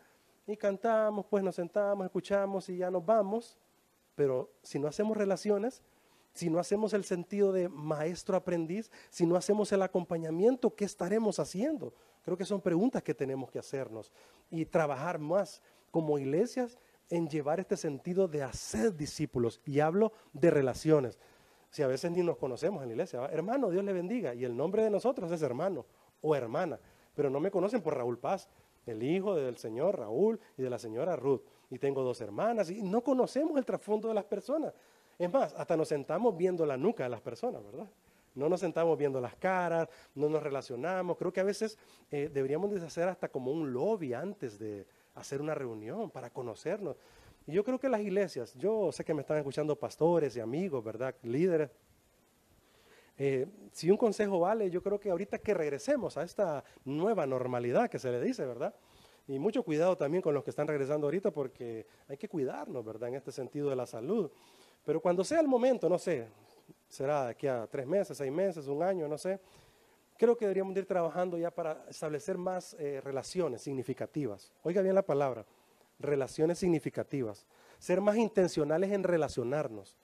y 0.48 0.56
cantamos, 0.56 1.26
pues 1.26 1.44
nos 1.44 1.56
sentamos, 1.56 2.06
escuchamos 2.06 2.70
y 2.70 2.78
ya 2.78 2.90
nos 2.90 3.06
vamos, 3.06 3.58
pero 4.16 4.50
si 4.62 4.80
no 4.80 4.88
hacemos 4.88 5.18
relaciones, 5.18 5.84
si 6.34 6.50
no 6.50 6.60
hacemos 6.60 6.94
el 6.94 7.04
sentido 7.04 7.52
de 7.52 7.68
maestro-aprendiz, 7.70 8.92
si 9.10 9.26
no 9.26 9.36
hacemos 9.36 9.72
el 9.72 9.82
acompañamiento, 9.82 10.74
¿qué 10.74 10.86
estaremos 10.86 11.40
haciendo? 11.40 11.94
Creo 12.26 12.36
que 12.36 12.46
son 12.46 12.60
preguntas 12.60 13.04
que 13.04 13.14
tenemos 13.14 13.52
que 13.52 13.60
hacernos 13.60 14.12
y 14.50 14.66
trabajar 14.66 15.20
más 15.20 15.62
como 15.92 16.18
iglesias 16.18 16.80
en 17.10 17.30
llevar 17.30 17.60
este 17.60 17.78
sentido 17.78 18.28
de 18.28 18.42
hacer 18.42 18.96
discípulos. 18.96 19.62
Y 19.64 19.80
hablo 19.80 20.12
de 20.34 20.50
relaciones. 20.50 21.20
Si 21.70 21.84
a 21.84 21.88
veces 21.88 22.12
ni 22.12 22.24
nos 22.24 22.38
conocemos 22.38 22.82
en 22.82 22.90
la 22.90 22.94
iglesia, 22.94 23.26
hermano, 23.28 23.70
Dios 23.70 23.84
le 23.84 23.94
bendiga. 23.94 24.34
Y 24.34 24.44
el 24.44 24.58
nombre 24.58 24.84
de 24.84 24.90
nosotros 24.90 25.32
es 25.32 25.44
hermano 25.44 25.86
o 26.22 26.36
hermana. 26.36 26.80
Pero 27.14 27.30
no 27.30 27.40
me 27.40 27.52
conocen 27.52 27.82
por 27.82 27.96
Raúl 27.96 28.18
Paz, 28.18 28.50
el 28.88 29.04
hijo 29.04 29.36
del 29.36 29.58
señor 29.58 30.00
Raúl 30.00 30.40
y 30.58 30.64
de 30.64 30.70
la 30.72 30.80
señora 30.80 31.16
Ruth. 31.16 31.44
Y 31.70 31.78
tengo 31.78 32.02
dos 32.02 32.22
hermanas 32.22 32.72
y 32.72 32.82
no 32.82 33.04
conocemos 33.04 33.56
el 33.58 33.66
trasfondo 33.66 34.08
de 34.08 34.16
las 34.16 34.26
personas. 34.26 34.74
Es 35.20 35.32
más, 35.32 35.54
hasta 35.54 35.78
nos 35.78 35.90
sentamos 35.90 36.36
viendo 36.36 36.66
la 36.66 36.76
nuca 36.76 37.04
de 37.04 37.10
las 37.10 37.22
personas, 37.22 37.64
¿verdad? 37.64 37.88
No 38.36 38.50
nos 38.50 38.60
sentamos 38.60 38.98
viendo 38.98 39.20
las 39.20 39.36
caras, 39.36 39.88
no 40.14 40.30
nos 40.30 40.44
relacionamos. 40.44 41.18
Creo 41.18 41.32
que 41.34 41.40
a 41.40 41.44
veces 41.44 41.78
eh, 42.12 42.30
deberíamos 42.32 42.72
de 42.72 42.86
hacer 42.86 43.08
hasta 43.08 43.30
como 43.30 43.52
un 43.52 43.74
lobby 43.74 44.14
antes 44.14 44.60
de 44.60 44.86
hacer 45.16 45.42
una 45.42 45.56
reunión 45.56 46.12
para 46.12 46.30
conocernos. 46.30 46.98
Y 47.48 47.54
yo 47.54 47.64
creo 47.64 47.80
que 47.80 47.90
las 47.90 48.02
iglesias, 48.02 48.54
yo 48.56 48.92
sé 48.92 49.06
que 49.06 49.14
me 49.14 49.22
están 49.22 49.38
escuchando 49.38 49.76
pastores 49.76 50.36
y 50.36 50.40
amigos, 50.40 50.84
¿verdad? 50.84 51.16
Líderes. 51.24 51.70
Eh, 53.18 53.48
si 53.72 53.90
un 53.90 53.98
consejo 53.98 54.40
vale, 54.40 54.70
yo 54.70 54.84
creo 54.84 55.00
que 55.00 55.10
ahorita 55.10 55.38
que 55.38 55.54
regresemos 55.54 56.18
a 56.18 56.24
esta 56.24 56.64
nueva 56.84 57.26
normalidad 57.26 57.90
que 57.90 58.00
se 58.00 58.12
le 58.12 58.20
dice, 58.20 58.46
¿verdad? 58.46 58.76
Y 59.28 59.40
mucho 59.40 59.64
cuidado 59.64 59.96
también 59.96 60.22
con 60.22 60.34
los 60.34 60.44
que 60.44 60.50
están 60.50 60.68
regresando 60.68 61.08
ahorita 61.08 61.32
porque 61.32 61.88
hay 62.08 62.18
que 62.18 62.28
cuidarnos, 62.28 62.84
¿verdad? 62.84 63.10
En 63.10 63.16
este 63.16 63.32
sentido 63.32 63.70
de 63.70 63.76
la 63.76 63.86
salud. 63.86 64.30
Pero 64.84 65.02
cuando 65.02 65.24
sea 65.24 65.40
el 65.40 65.48
momento, 65.48 65.90
no 65.90 65.98
sé, 65.98 66.28
será 66.96 67.26
de 67.26 67.32
aquí 67.32 67.48
a 67.48 67.68
tres 67.68 67.86
meses, 67.86 68.18
seis 68.18 68.32
meses, 68.32 68.68
un 68.68 68.82
año, 68.82 69.08
no 69.08 69.18
sé, 69.18 69.40
creo 70.18 70.38
que 70.38 70.46
deberíamos 70.46 70.76
ir 70.78 70.86
trabajando 70.86 71.38
ya 71.38 71.52
para 71.52 71.86
establecer 71.90 72.38
más 72.38 72.74
eh, 72.80 73.02
relaciones 73.04 73.62
significativas. 73.62 74.52
Oiga 74.64 74.82
bien 74.82 74.96
la 74.96 75.06
palabra, 75.06 75.46
relaciones 76.00 76.58
significativas. 76.58 77.46
Ser 77.80 78.00
más 78.02 78.16
intencionales 78.16 78.92
en 78.92 79.04
relacionarnos, 79.04 79.98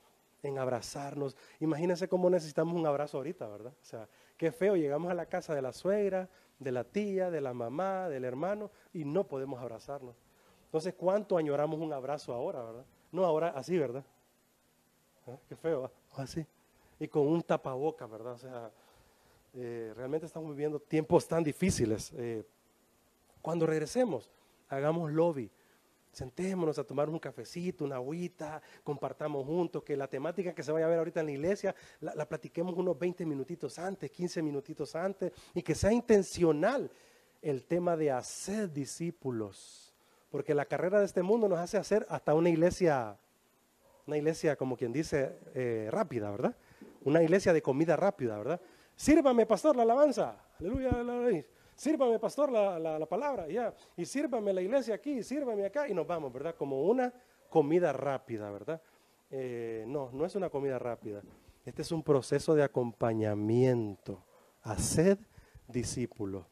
en 0.43 0.57
abrazarnos. 0.57 1.37
Imagínense 1.59 2.09
cómo 2.09 2.29
necesitamos 2.29 2.75
un 2.75 2.85
abrazo 2.85 3.17
ahorita, 3.17 3.47
¿verdad? 3.47 3.73
O 3.81 3.85
sea, 3.85 4.09
qué 4.37 4.51
feo, 4.51 4.75
llegamos 4.75 5.09
a 5.09 5.13
la 5.13 5.25
casa 5.25 5.55
de 5.55 5.61
la 5.61 5.71
suegra, 5.71 6.29
de 6.59 6.71
la 6.71 6.83
tía, 6.83 7.31
de 7.31 7.41
la 7.41 7.53
mamá, 7.53 8.09
del 8.09 8.25
hermano, 8.25 8.69
y 8.93 9.05
no 9.05 9.27
podemos 9.27 9.61
abrazarnos. 9.61 10.15
Entonces, 10.65 10.93
¿cuánto 10.93 11.37
añoramos 11.37 11.79
un 11.79 11.93
abrazo 11.93 12.33
ahora, 12.33 12.63
verdad? 12.63 12.85
No 13.11 13.25
ahora 13.25 13.49
así, 13.49 13.77
¿verdad? 13.77 14.03
¿Ah? 15.27 15.37
Qué 15.47 15.55
feo, 15.55 15.91
así. 16.15 16.45
Y 17.01 17.07
con 17.07 17.27
un 17.27 17.41
tapaboca, 17.41 18.05
¿verdad? 18.05 18.33
O 18.33 18.37
sea, 18.37 18.71
eh, 19.55 19.91
realmente 19.95 20.27
estamos 20.27 20.51
viviendo 20.51 20.79
tiempos 20.79 21.27
tan 21.27 21.43
difíciles. 21.43 22.13
Eh, 22.15 22.43
cuando 23.41 23.65
regresemos, 23.65 24.29
hagamos 24.69 25.11
lobby. 25.11 25.49
Sentémonos 26.11 26.77
a 26.77 26.83
tomar 26.83 27.09
un 27.09 27.17
cafecito, 27.17 27.85
una 27.85 27.95
agüita, 27.95 28.61
compartamos 28.83 29.47
juntos, 29.47 29.81
que 29.81 29.97
la 29.97 30.07
temática 30.07 30.53
que 30.53 30.61
se 30.61 30.71
vaya 30.71 30.85
a 30.85 30.89
ver 30.89 30.99
ahorita 30.99 31.21
en 31.21 31.25
la 31.25 31.31
iglesia 31.31 31.75
la, 32.01 32.13
la 32.13 32.29
platiquemos 32.29 32.77
unos 32.77 32.99
20 32.99 33.25
minutitos 33.25 33.79
antes, 33.79 34.11
15 34.11 34.43
minutitos 34.43 34.95
antes, 34.95 35.31
y 35.55 35.63
que 35.63 35.73
sea 35.73 35.91
intencional 35.91 36.91
el 37.41 37.63
tema 37.63 37.97
de 37.97 38.11
hacer 38.11 38.71
discípulos. 38.71 39.91
Porque 40.29 40.53
la 40.53 40.65
carrera 40.65 40.99
de 40.99 41.05
este 41.05 41.23
mundo 41.23 41.49
nos 41.49 41.57
hace 41.57 41.77
hacer 41.77 42.05
hasta 42.09 42.35
una 42.35 42.49
iglesia 42.49 43.17
una 44.07 44.17
iglesia, 44.17 44.55
como 44.55 44.75
quien 44.75 44.91
dice, 44.91 45.37
eh, 45.53 45.87
rápida, 45.91 46.31
¿verdad? 46.31 46.55
Una 47.03 47.23
iglesia 47.23 47.53
de 47.53 47.61
comida 47.61 47.95
rápida, 47.95 48.37
¿verdad? 48.37 48.61
Sírvame, 48.95 49.45
pastor, 49.45 49.75
la 49.75 49.83
alabanza. 49.83 50.35
Aleluya. 50.59 51.43
Sírvame, 51.75 52.19
pastor, 52.19 52.51
la, 52.51 53.05
palabra. 53.07 53.47
Ya. 53.47 53.73
Y 53.97 54.05
sírvame 54.05 54.53
la 54.53 54.61
iglesia 54.61 54.95
aquí, 54.95 55.23
sírvame 55.23 55.65
acá. 55.65 55.87
Y 55.87 55.93
nos 55.93 56.05
vamos, 56.05 56.31
¿verdad? 56.31 56.55
Como 56.55 56.83
una 56.83 57.11
comida 57.49 57.91
rápida, 57.91 58.51
¿verdad? 58.51 58.81
Eh, 59.31 59.85
no, 59.87 60.11
no 60.11 60.25
es 60.25 60.35
una 60.35 60.49
comida 60.49 60.77
rápida. 60.77 61.23
Este 61.65 61.81
es 61.81 61.91
un 61.91 62.03
proceso 62.03 62.53
de 62.53 62.63
acompañamiento. 62.63 64.23
Haced 64.61 65.17
discípulos. 65.67 66.45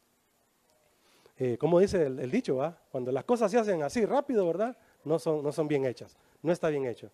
Eh, 1.38 1.58
como 1.58 1.80
dice 1.80 2.08
el, 2.08 2.32
dicho, 2.32 2.58
¿va? 2.58 2.82
cuando 2.92 3.12
las 3.12 3.24
cosas 3.24 3.52
se 3.52 3.60
hacen 3.60 3.84
así 3.84 4.06
rápido, 4.06 4.46
¿verdad? 4.48 4.76
No 5.04 5.20
son, 5.20 5.44
no 5.44 5.52
son 5.52 5.68
bien 5.68 5.86
hechas. 5.86 6.18
No 6.42 6.52
está 6.52 6.70
bien 6.70 6.86
hecho 6.86 7.12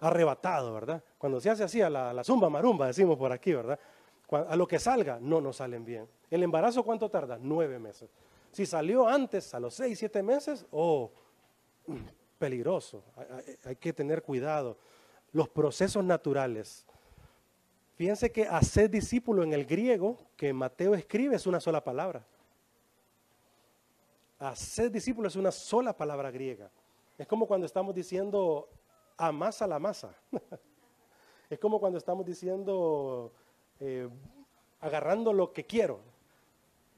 arrebatado, 0.00 0.72
¿verdad? 0.72 1.02
Cuando 1.18 1.40
se 1.40 1.50
hace 1.50 1.64
así 1.64 1.80
a 1.80 1.90
la, 1.90 2.24
zumba 2.24 2.48
marumba, 2.50 2.86
decimos 2.86 3.16
por 3.16 3.32
aquí, 3.32 3.52
¿verdad? 3.52 3.78
a 4.30 4.56
lo 4.56 4.66
que 4.66 4.78
salga, 4.78 5.18
no 5.20 5.40
nos 5.40 5.56
salen 5.56 5.84
bien. 5.84 6.08
¿El 6.30 6.42
embarazo 6.42 6.82
cuánto 6.82 7.08
tarda? 7.08 7.38
Nueve 7.40 7.78
meses. 7.78 8.10
Si 8.56 8.66
salió 8.66 9.06
antes, 9.06 9.52
a 9.54 9.60
los 9.60 9.74
seis, 9.74 9.98
siete 9.98 10.22
meses, 10.22 10.66
oh, 10.70 11.12
peligroso. 12.38 13.04
Hay, 13.64 13.76
que 13.76 13.92
tener 13.92 14.22
cuidado. 14.22 14.78
Los 15.32 15.48
procesos 15.48 16.02
naturales. 16.02 16.86
Fíjense 17.96 18.32
que 18.32 18.46
hacer 18.46 18.90
discípulo 18.90 19.42
en 19.42 19.52
el 19.52 19.64
griego 19.64 20.16
que 20.36 20.52
Mateo 20.52 20.94
escribe 20.94 21.36
es 21.36 21.46
una 21.46 21.60
sola 21.60 21.84
palabra. 21.84 22.24
Hacer 24.38 24.90
discípulo 24.90 25.28
es 25.28 25.36
una 25.36 25.52
sola 25.52 25.96
palabra 25.96 26.30
griega. 26.30 26.70
Es 27.16 27.26
como 27.26 27.46
cuando 27.46 27.66
estamos 27.66 27.94
diciendo 27.94 28.68
amasa 29.16 29.66
la 29.66 29.78
masa. 29.78 30.14
es 31.50 31.58
como 31.58 31.80
cuando 31.80 31.98
estamos 31.98 32.24
diciendo, 32.24 33.32
eh, 33.80 34.08
agarrando 34.80 35.32
lo 35.32 35.52
que 35.52 35.64
quiero, 35.64 36.00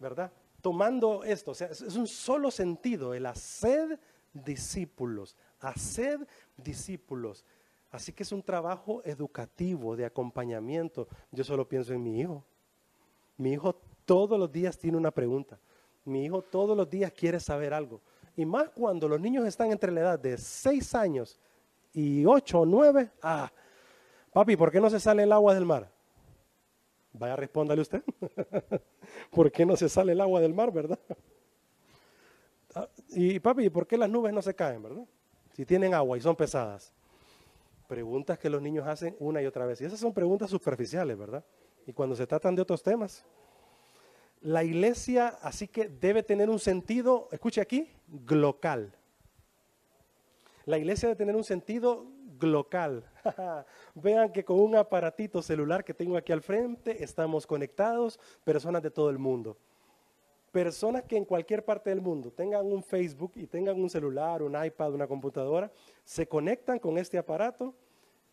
¿verdad? 0.00 0.32
Tomando 0.60 1.22
esto, 1.22 1.52
o 1.52 1.54
sea, 1.54 1.68
es 1.68 1.96
un 1.96 2.06
solo 2.06 2.50
sentido, 2.50 3.14
el 3.14 3.26
hacer 3.26 3.98
discípulos, 4.32 5.36
hacer 5.60 6.26
discípulos. 6.56 7.44
Así 7.90 8.12
que 8.12 8.22
es 8.22 8.32
un 8.32 8.42
trabajo 8.42 9.02
educativo, 9.04 9.96
de 9.96 10.04
acompañamiento. 10.04 11.08
Yo 11.30 11.42
solo 11.42 11.66
pienso 11.66 11.94
en 11.94 12.02
mi 12.02 12.20
hijo. 12.20 12.44
Mi 13.38 13.52
hijo 13.52 13.74
todos 14.04 14.38
los 14.38 14.50
días 14.52 14.76
tiene 14.76 14.96
una 14.96 15.10
pregunta. 15.10 15.58
Mi 16.04 16.24
hijo 16.24 16.42
todos 16.42 16.76
los 16.76 16.88
días 16.88 17.12
quiere 17.12 17.40
saber 17.40 17.72
algo. 17.72 18.00
Y 18.36 18.44
más 18.44 18.68
cuando 18.70 19.08
los 19.08 19.20
niños 19.20 19.46
están 19.46 19.72
entre 19.72 19.90
la 19.90 20.00
edad 20.00 20.18
de 20.18 20.36
6 20.36 20.94
años 20.94 21.40
8 22.24 22.60
o 22.60 22.66
9, 22.66 23.10
ah, 23.22 23.50
papi, 24.32 24.56
¿por 24.56 24.70
qué 24.70 24.80
no 24.80 24.90
se 24.90 25.00
sale 25.00 25.22
el 25.22 25.32
agua 25.32 25.54
del 25.54 25.64
mar? 25.64 25.90
Vaya, 27.12 27.36
respóndale 27.36 27.82
usted. 27.82 28.02
¿Por 29.30 29.50
qué 29.50 29.66
no 29.66 29.76
se 29.76 29.88
sale 29.88 30.12
el 30.12 30.20
agua 30.20 30.40
del 30.40 30.54
mar, 30.54 30.72
verdad? 30.72 30.98
Ah, 32.74 32.88
y 33.08 33.40
papi, 33.40 33.70
¿por 33.70 33.86
qué 33.86 33.96
las 33.96 34.10
nubes 34.10 34.32
no 34.32 34.42
se 34.42 34.54
caen, 34.54 34.82
verdad? 34.82 35.04
Si 35.54 35.64
tienen 35.64 35.94
agua 35.94 36.16
y 36.16 36.20
son 36.20 36.36
pesadas. 36.36 36.92
Preguntas 37.88 38.38
que 38.38 38.50
los 38.50 38.60
niños 38.60 38.86
hacen 38.86 39.16
una 39.18 39.42
y 39.42 39.46
otra 39.46 39.66
vez. 39.66 39.80
Y 39.80 39.86
esas 39.86 39.98
son 39.98 40.12
preguntas 40.12 40.50
superficiales, 40.50 41.18
¿verdad? 41.18 41.44
Y 41.86 41.92
cuando 41.92 42.14
se 42.14 42.26
tratan 42.26 42.54
de 42.54 42.62
otros 42.62 42.82
temas, 42.82 43.24
la 44.40 44.62
iglesia 44.62 45.28
así 45.42 45.66
que 45.66 45.88
debe 45.88 46.22
tener 46.22 46.50
un 46.50 46.58
sentido, 46.58 47.28
escuche 47.32 47.60
aquí, 47.60 47.90
glocal. 48.06 48.94
La 50.68 50.76
iglesia 50.76 51.08
debe 51.08 51.16
tener 51.16 51.34
un 51.34 51.44
sentido 51.44 52.04
glocal. 52.38 53.02
Vean 53.94 54.30
que 54.30 54.44
con 54.44 54.60
un 54.60 54.76
aparatito 54.76 55.40
celular 55.40 55.82
que 55.82 55.94
tengo 55.94 56.14
aquí 56.14 56.30
al 56.30 56.42
frente 56.42 57.02
estamos 57.02 57.46
conectados, 57.46 58.20
personas 58.44 58.82
de 58.82 58.90
todo 58.90 59.08
el 59.08 59.18
mundo. 59.18 59.56
Personas 60.52 61.04
que 61.04 61.16
en 61.16 61.24
cualquier 61.24 61.64
parte 61.64 61.88
del 61.88 62.02
mundo 62.02 62.30
tengan 62.30 62.66
un 62.66 62.82
Facebook 62.82 63.32
y 63.36 63.46
tengan 63.46 63.80
un 63.80 63.88
celular, 63.88 64.42
un 64.42 64.62
iPad, 64.62 64.92
una 64.92 65.06
computadora, 65.06 65.72
se 66.04 66.28
conectan 66.28 66.78
con 66.78 66.98
este 66.98 67.16
aparato 67.16 67.74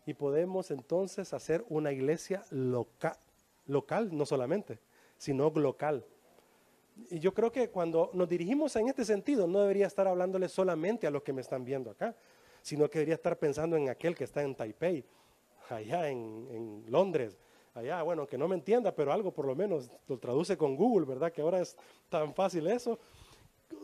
y 0.04 0.12
podemos 0.12 0.70
entonces 0.70 1.32
hacer 1.32 1.64
una 1.70 1.90
iglesia 1.90 2.44
local, 2.50 3.16
local 3.64 4.10
no 4.14 4.26
solamente, 4.26 4.78
sino 5.16 5.50
global. 5.50 6.04
Y 7.10 7.18
yo 7.18 7.34
creo 7.34 7.52
que 7.52 7.68
cuando 7.68 8.10
nos 8.14 8.28
dirigimos 8.28 8.74
en 8.76 8.88
este 8.88 9.04
sentido, 9.04 9.46
no 9.46 9.60
debería 9.60 9.86
estar 9.86 10.08
hablándole 10.08 10.48
solamente 10.48 11.06
a 11.06 11.10
los 11.10 11.22
que 11.22 11.32
me 11.32 11.42
están 11.42 11.64
viendo 11.64 11.90
acá, 11.90 12.14
sino 12.62 12.88
que 12.88 12.98
debería 12.98 13.14
estar 13.14 13.38
pensando 13.38 13.76
en 13.76 13.88
aquel 13.88 14.14
que 14.14 14.24
está 14.24 14.42
en 14.42 14.54
Taipei, 14.54 15.04
allá 15.68 16.08
en, 16.08 16.84
Londres, 16.88 17.36
allá, 17.74 18.02
bueno, 18.02 18.26
que 18.26 18.38
no 18.38 18.48
me 18.48 18.54
entienda, 18.54 18.94
pero 18.94 19.12
algo 19.12 19.30
por 19.30 19.46
lo 19.46 19.54
menos 19.54 19.90
lo 20.08 20.18
traduce 20.18 20.56
con 20.56 20.74
Google, 20.74 21.06
¿verdad? 21.06 21.32
Que 21.32 21.42
ahora 21.42 21.60
es 21.60 21.76
tan 22.08 22.34
fácil 22.34 22.66
eso. 22.66 22.98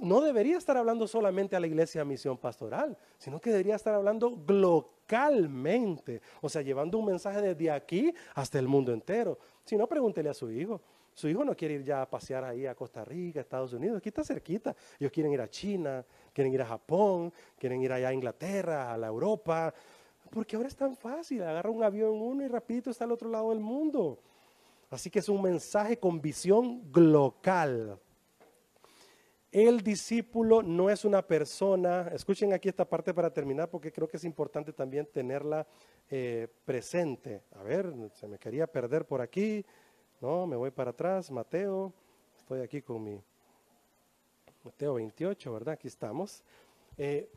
No 0.01 0.21
debería 0.21 0.57
estar 0.57 0.77
hablando 0.77 1.07
solamente 1.07 1.57
a 1.57 1.61
la 1.61 1.67
iglesia 1.67 2.05
misión 2.05 2.39
pastoral, 2.39 2.97
sino 3.19 3.41
que 3.41 3.51
debería 3.51 3.75
estar 3.75 3.95
hablando 3.95 4.43
localmente, 4.47 6.23
o 6.41 6.49
sea, 6.49 6.63
llevando 6.63 6.99
un 6.99 7.07
mensaje 7.07 7.43
desde 7.43 7.71
aquí 7.71 8.15
hasta 8.35 8.59
el 8.59 8.69
mundo 8.69 8.93
entero. 8.93 9.39
Si 9.65 9.77
no, 9.77 9.87
pregúntele 9.87 10.29
a 10.29 10.35
su 10.35 10.51
hijo. 10.51 10.81
Su 11.15 11.29
hijo 11.29 11.45
no 11.45 11.55
quiere 11.55 11.75
ir 11.75 11.85
ya 11.85 12.03
a 12.03 12.09
pasear 12.09 12.45
ahí 12.45 12.67
a 12.67 12.75
Costa 12.75 13.05
Rica, 13.05 13.41
Estados 13.41 13.73
Unidos, 13.73 13.99
aquí 13.99 14.09
está 14.09 14.25
cerquita. 14.25 14.75
Ellos 14.99 15.13
quieren 15.13 15.33
ir 15.33 15.41
a 15.41 15.49
China, 15.49 16.05
quieren 16.33 16.53
ir 16.53 16.63
a 16.63 16.67
Japón, 16.67 17.33
quieren 17.59 17.83
ir 17.83 17.93
allá 17.93 18.09
a 18.09 18.15
Inglaterra, 18.15 18.93
a 18.93 18.97
la 18.97 19.09
Europa. 19.09 19.73
porque 20.31 20.57
ahora 20.57 20.69
es 20.69 20.77
tan 20.77 20.97
fácil. 20.97 21.43
Agarra 21.43 21.69
un 21.69 21.83
avión 21.83 22.13
uno 22.13 22.43
y 22.43 22.49
rapidito 22.49 22.91
está 22.91 23.05
al 23.05 23.13
otro 23.13 23.29
lado 23.29 23.51
del 23.51 23.61
mundo. 23.61 24.19
Así 24.89 25.11
que 25.11 25.19
es 25.19 25.29
un 25.29 25.43
mensaje 25.43 25.99
con 25.99 26.21
visión 26.21 26.91
global. 26.91 27.99
El 29.53 29.83
discípulo 29.83 30.63
no 30.63 30.89
es 30.89 31.05
una 31.05 31.21
persona, 31.21 32.09
escuchen 32.15 32.55
aquí 32.55 32.71
esta 32.71 32.89
parte 32.89 33.13
para 33.13 33.31
terminar 33.31 33.69
porque 33.69 33.93
creo 33.93 34.09
que 34.09 34.17
es 34.17 34.25
importante 34.25 34.73
también 34.73 35.05
tenerla 35.05 35.67
eh, 36.11 36.49
presente. 36.65 37.43
A 37.53 37.63
ver, 37.63 37.93
se 38.15 38.27
me 38.27 38.39
quería 38.39 38.67
perder 38.67 39.05
por 39.05 39.21
aquí, 39.21 39.63
no, 40.23 40.47
me 40.47 40.55
voy 40.55 40.71
para 40.71 40.91
atrás, 40.93 41.33
Mateo, 41.33 41.93
estoy 42.39 42.61
aquí 42.61 42.81
con 42.81 43.03
mi 43.03 43.21
Mateo 44.63 44.95
28, 44.95 45.53
¿verdad? 45.53 45.75
Aquí 45.75 45.89
estamos. 45.89 46.45
Eh, 46.97 47.29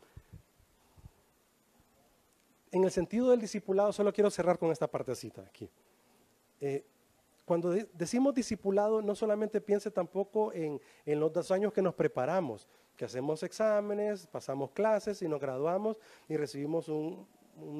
en 2.72 2.84
el 2.84 2.92
sentido 2.92 3.32
del 3.32 3.42
discipulado, 3.42 3.92
solo 3.92 4.14
quiero 4.14 4.30
cerrar 4.30 4.60
con 4.60 4.72
esta 4.72 4.86
partecita 4.86 5.42
aquí. 5.42 5.68
Eh, 6.62 6.86
cuando 7.44 7.72
decimos 7.72 8.36
discipulado, 8.36 9.02
no 9.02 9.16
solamente 9.16 9.62
piense 9.62 9.90
tampoco 9.90 10.54
en, 10.54 10.80
los 11.08 11.34
dos 11.34 11.50
años 11.50 11.74
que 11.74 11.82
nos 11.82 11.96
preparamos, 11.96 12.68
que 12.96 13.06
hacemos 13.06 13.42
exámenes, 13.42 14.28
pasamos 14.28 14.70
clases 14.70 15.24
y 15.24 15.28
nos 15.28 15.42
graduamos 15.42 15.98
y 16.30 16.38
recibimos 16.38 16.88
un 16.88 17.26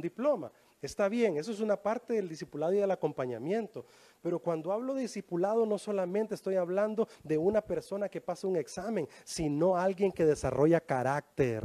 diploma. 0.02 0.52
Está 0.82 1.10
bien, 1.10 1.38
eso 1.38 1.52
es 1.52 1.60
una 1.60 1.78
parte 1.78 2.14
del 2.14 2.30
discipulado 2.30 2.74
y 2.74 2.78
del 2.78 2.92
acompañamiento. 2.92 3.86
Pero 4.22 4.40
cuando 4.40 4.72
hablo 4.72 4.94
de 4.94 5.02
discipulado, 5.02 5.66
no 5.66 5.78
solamente 5.78 6.36
estoy 6.36 6.56
hablando 6.56 7.08
de 7.24 7.38
una 7.38 7.62
persona 7.62 8.10
que 8.10 8.22
pasa 8.22 8.48
un 8.48 8.58
examen, 8.58 9.08
sino 9.24 9.78
alguien 9.78 10.12
que 10.12 10.26
desarrolla 10.26 10.80
carácter 10.80 11.64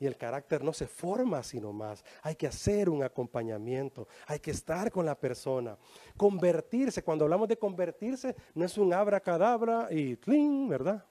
y 0.00 0.06
el 0.06 0.16
carácter 0.16 0.64
no 0.64 0.72
se 0.72 0.86
forma 0.88 1.42
sino 1.42 1.72
más. 1.72 2.02
Hay 2.22 2.34
que 2.34 2.46
hacer 2.46 2.88
un 2.88 3.04
acompañamiento, 3.04 4.08
hay 4.26 4.40
que 4.40 4.50
estar 4.50 4.90
con 4.90 5.04
la 5.04 5.14
persona. 5.14 5.76
Convertirse, 6.16 7.04
cuando 7.04 7.24
hablamos 7.26 7.46
de 7.48 7.58
convertirse, 7.58 8.34
no 8.54 8.64
es 8.64 8.76
un 8.78 8.92
abracadabra 8.92 9.88
y 9.90 10.16
cling, 10.16 10.68
¿verdad? 10.68 11.04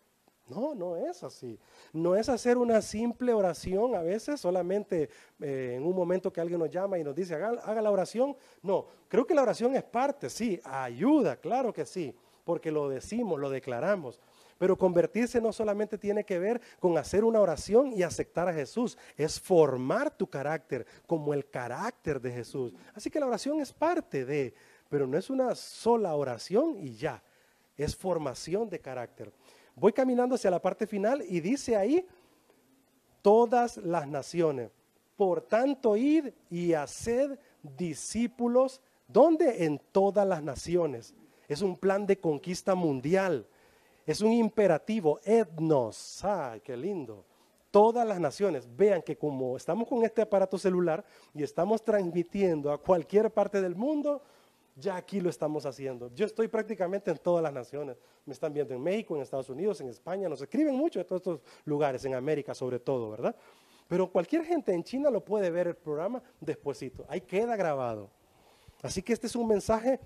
No, 0.50 0.74
no 0.74 0.98
es 0.98 1.24
así. 1.24 1.60
No 1.94 2.16
es 2.16 2.28
hacer 2.28 2.58
una 2.58 2.82
simple 2.82 3.34
oración 3.34 3.96
a 3.96 4.02
veces 4.02 4.40
solamente 4.40 5.10
eh, 5.40 5.76
en 5.78 5.86
un 5.86 5.96
momento 5.96 6.34
que 6.34 6.42
alguien 6.42 6.60
nos 6.60 6.70
llama 6.70 6.98
y 6.98 7.04
nos 7.04 7.16
dice, 7.16 7.36
haga, 7.36 7.62
haga 7.64 7.82
la 7.82 7.92
oración. 7.92 8.36
No, 8.62 8.88
creo 9.08 9.26
que 9.26 9.36
la 9.36 9.44
oración 9.44 9.76
es 9.76 9.84
parte, 9.84 10.30
sí, 10.30 10.60
ayuda, 10.64 11.38
claro 11.38 11.72
que 11.72 11.86
sí, 11.86 12.16
porque 12.44 12.72
lo 12.72 12.90
decimos, 12.90 13.40
lo 13.40 13.50
declaramos. 13.50 14.20
Pero 14.58 14.78
convertirse 14.78 15.40
no 15.40 15.54
solamente 15.54 15.98
tiene 15.98 16.26
que 16.26 16.38
ver 16.38 16.60
con 16.80 16.98
hacer 16.98 17.24
una 17.24 17.40
oración 17.40 17.94
y 17.94 18.04
aceptar 18.04 18.50
a 18.50 18.54
Jesús, 18.54 18.98
es 19.16 19.40
formar 19.40 20.12
tu 20.12 20.28
carácter 20.28 20.86
como 21.08 21.34
el 21.34 21.50
carácter 21.50 22.20
de 22.20 22.32
Jesús. 22.32 22.74
Así 22.94 23.10
que 23.10 23.22
la 23.22 23.28
oración 23.28 23.62
es 23.62 23.72
parte 23.72 24.26
de, 24.26 24.54
pero 24.90 25.08
no 25.08 25.18
es 25.18 25.30
una 25.30 25.56
sola 25.56 26.14
oración 26.16 26.76
y 26.78 26.94
ya, 26.96 27.24
es 27.78 27.96
formación 27.96 28.70
de 28.70 28.80
carácter. 28.80 29.32
Voy 29.80 29.94
caminando 29.94 30.36
hacia 30.36 30.52
la 30.52 30.62
parte 30.62 30.86
final 30.86 31.24
y 31.28 31.40
dice 31.40 31.76
ahí, 31.76 32.06
todas 33.22 33.78
las 33.78 34.08
naciones. 34.08 34.72
Por 35.16 35.42
tanto, 35.42 35.96
id 35.96 36.30
y 36.50 36.74
haced 36.74 37.40
discípulos, 37.78 38.82
¿dónde? 39.08 39.66
En 39.66 39.80
todas 39.92 40.28
las 40.28 40.44
naciones. 40.44 41.14
Es 41.48 41.62
un 41.62 41.78
plan 41.78 42.06
de 42.06 42.20
conquista 42.20 42.76
mundial. 42.76 43.48
Es 44.06 44.22
un 44.22 44.32
imperativo, 44.32 45.20
etnos. 45.24 46.24
¡Ay, 46.24 46.62
qué 46.62 46.76
lindo! 46.76 47.26
Todas 47.72 48.08
las 48.08 48.20
naciones 48.20 48.68
vean 48.76 49.02
que 49.02 49.16
como 49.16 49.56
estamos 49.56 49.88
con 49.88 50.04
este 50.04 50.24
aparato 50.24 50.58
celular 50.58 51.06
y 51.34 51.44
estamos 51.44 51.84
transmitiendo 51.84 52.72
a 52.72 52.82
cualquier 52.82 53.30
parte 53.32 53.62
del 53.62 53.76
mundo, 53.76 54.24
ya 54.80 54.96
aquí 54.96 55.20
lo 55.20 55.30
estamos 55.30 55.66
haciendo. 55.66 56.14
Yo 56.14 56.26
estoy 56.26 56.48
prácticamente 56.48 57.12
en 57.12 57.18
todas 57.18 57.44
las 57.44 57.54
naciones. 57.54 57.98
Me 58.26 58.34
están 58.34 58.54
viendo 58.54 58.74
en 58.74 58.82
México, 58.82 59.16
en 59.16 59.22
Estados 59.22 59.50
Unidos, 59.50 59.82
en 59.82 59.90
España. 59.90 60.30
Nos 60.30 60.42
escriben 60.42 60.76
mucho 60.76 61.00
de 61.00 61.06
todos 61.06 61.22
estos 61.22 61.42
lugares, 61.66 62.06
en 62.06 62.14
América 62.14 62.54
sobre 62.54 62.80
todo, 62.80 63.10
¿verdad? 63.10 63.36
Pero 63.88 64.12
cualquier 64.12 64.46
gente 64.46 64.72
en 64.74 64.84
China 64.84 65.10
lo 65.10 65.26
puede 65.26 65.50
ver 65.50 65.68
el 65.68 65.76
programa 65.76 66.22
despuesito. 66.40 67.06
Ahí 67.10 67.22
queda 67.22 67.56
grabado. 67.56 68.10
Así 68.82 69.02
que 69.02 69.14
este 69.14 69.28
es 69.28 69.36
un 69.36 69.48
mensaje 69.48 70.00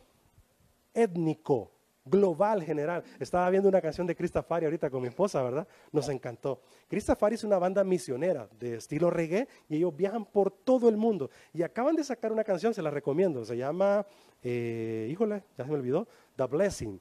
étnico 0.93 1.72
global, 2.05 2.63
general. 2.63 3.03
Estaba 3.19 3.49
viendo 3.49 3.69
una 3.69 3.81
canción 3.81 4.05
de 4.07 4.15
Cristafari 4.15 4.65
ahorita 4.65 4.89
con 4.89 5.01
mi 5.01 5.07
esposa, 5.07 5.41
¿verdad? 5.41 5.67
Nos 5.91 6.09
encantó. 6.09 6.61
Cristafari 6.87 7.35
es 7.35 7.43
una 7.43 7.57
banda 7.57 7.83
misionera 7.83 8.47
de 8.59 8.75
estilo 8.75 9.09
reggae 9.09 9.47
y 9.69 9.77
ellos 9.77 9.95
viajan 9.95 10.25
por 10.25 10.51
todo 10.51 10.89
el 10.89 10.97
mundo. 10.97 11.29
Y 11.53 11.63
acaban 11.63 11.95
de 11.95 12.03
sacar 12.03 12.31
una 12.31 12.43
canción, 12.43 12.73
se 12.73 12.81
la 12.81 12.89
recomiendo. 12.89 13.45
Se 13.45 13.57
llama, 13.57 14.05
eh, 14.41 15.07
híjole, 15.11 15.43
ya 15.57 15.63
se 15.63 15.71
me 15.71 15.77
olvidó, 15.77 16.07
The 16.35 16.45
Blessing. 16.45 16.99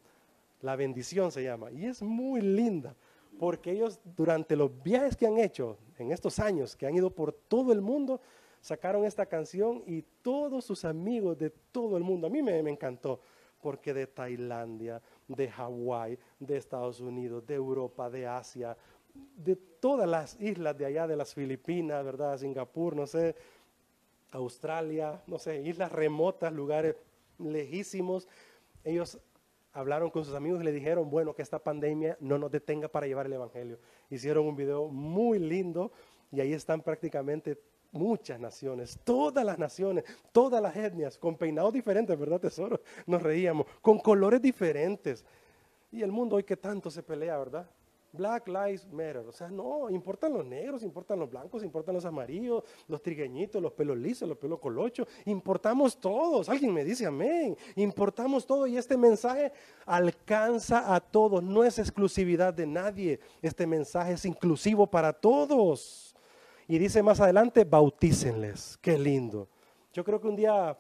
La 0.61 0.77
bendición 0.77 1.33
se 1.33 1.43
llama. 1.43 1.71
Y 1.73 1.87
es 1.87 2.03
muy 2.03 2.41
linda 2.41 2.95
porque 3.39 3.73
ellos 3.73 3.99
durante 4.17 4.55
los 4.55 4.83
viajes 4.83 5.17
que 5.17 5.27
han 5.27 5.39
hecho 5.39 5.79
en 5.99 6.13
estos 6.13 6.39
años, 6.39 6.77
que 6.77 6.87
han 6.87 6.95
ido 6.95 7.11
por 7.11 7.33
todo 7.33 7.73
el 7.73 7.81
mundo, 7.81 8.21
sacaron 8.61 9.05
esta 9.05 9.27
canción 9.27 9.83
y 9.87 10.03
todos 10.23 10.65
sus 10.65 10.85
amigos 10.85 11.37
de 11.39 11.51
todo 11.51 11.97
el 11.97 12.05
mundo, 12.05 12.29
a 12.29 12.31
mí 12.31 12.43
me, 12.43 12.63
me 12.63 12.71
encantó 12.71 13.21
porque 13.63 13.95
de 13.95 14.07
Tailandia, 14.07 15.01
de 15.29 15.49
Hawái, 15.49 16.19
de 16.39 16.57
Estados 16.59 17.01
Unidos, 17.01 17.47
de 17.47 17.55
Europa, 17.55 18.11
de 18.11 18.27
Asia, 18.27 18.77
de 19.15 19.57
todas 19.57 20.09
las 20.09 20.39
islas 20.41 20.77
de 20.77 20.87
allá, 20.87 21.07
de 21.07 21.17
las 21.17 21.33
Filipinas, 21.33 22.05
¿verdad? 22.05 22.37
Singapur, 22.37 22.97
no 22.97 23.07
sé, 23.07 23.35
Australia, 24.33 25.23
no 25.27 25.39
sé, 25.39 25.63
islas 25.63 25.93
remotas, 25.93 26.53
lugares 26.53 26.97
lejísimos. 27.39 28.29
Ellos 28.85 29.19
hablaron 29.73 30.11
con 30.11 30.25
sus 30.25 30.35
amigos 30.35 30.61
y 30.61 30.65
le 30.65 30.73
dijeron, 30.73 31.09
bueno, 31.11 31.35
que 31.35 31.43
esta 31.43 31.59
pandemia 31.59 32.17
no 32.21 32.39
nos 32.39 32.51
detenga 32.51 32.89
para 32.89 33.07
llevar 33.07 33.27
el 33.27 33.35
Evangelio. 33.35 33.79
Hicieron 34.11 34.47
un 34.47 34.57
video 34.57 34.89
muy 34.89 35.39
lindo 35.39 35.93
y 36.31 36.41
ahí 36.41 36.53
están 36.53 36.83
prácticamente 36.83 37.59
muchas 37.93 38.41
naciones, 38.41 38.99
todas 39.05 39.45
las 39.45 39.59
naciones, 39.59 40.05
todas 40.33 40.61
las 40.61 40.75
etnias, 40.75 41.19
con 41.19 41.37
peinados 41.37 41.73
diferentes, 41.73 42.19
¿verdad, 42.19 42.41
tesoro? 42.41 42.81
Nos 43.07 43.23
reíamos, 43.23 43.67
con 43.81 43.99
colores 43.99 44.43
diferentes. 44.43 45.25
Y 45.91 46.03
el 46.03 46.11
mundo 46.11 46.37
hoy 46.37 46.45
que 46.45 46.57
tanto 46.57 46.91
se 46.91 47.03
pelea, 47.03 47.39
¿verdad? 47.39 47.69
Black 48.13 48.47
Lives 48.49 48.87
Matter. 48.93 49.25
O 49.29 49.33
sea, 49.33 49.49
no, 49.49 49.89
importan 49.91 50.33
los 50.33 50.45
negros, 50.45 50.83
importan 50.83 51.19
los 51.19 51.31
blancos, 51.31 51.65
importan 51.65 51.95
los 51.95 52.05
amarillos, 52.05 52.63
los 52.89 53.03
trigueñitos, 53.03 53.61
los 53.61 53.73
pelos 53.73 53.97
lisos, 53.97 54.29
los 54.29 54.39
pelos 54.39 54.59
colochos. 54.59 55.07
Importamos 55.25 55.99
todos. 55.99 56.49
Alguien 56.49 56.73
me 56.73 56.85
dice 56.85 57.07
amén. 57.07 57.57
Importamos 57.75 58.47
todo 58.47 58.67
y 58.67 58.77
este 58.77 58.97
mensaje 58.97 59.53
alcanza 59.87 60.95
a 60.95 61.01
todos. 61.01 61.43
No 61.43 61.65
es 61.65 61.79
exclusividad 61.79 62.53
de 62.53 62.67
nadie. 62.67 63.21
Este 63.41 63.67
mensaje 63.67 64.13
es 64.13 64.25
inclusivo 64.25 64.87
para 64.87 65.13
todos. 65.13 66.12
Y 66.69 66.79
dice 66.79 67.03
más 67.03 67.21
adelante, 67.21 67.65
bautícenles. 67.65 68.79
Qué 68.81 68.99
lindo. 68.99 69.49
Yo 69.93 70.05
creo 70.05 70.21
que 70.21 70.29
un 70.29 70.37
día, 70.37 70.79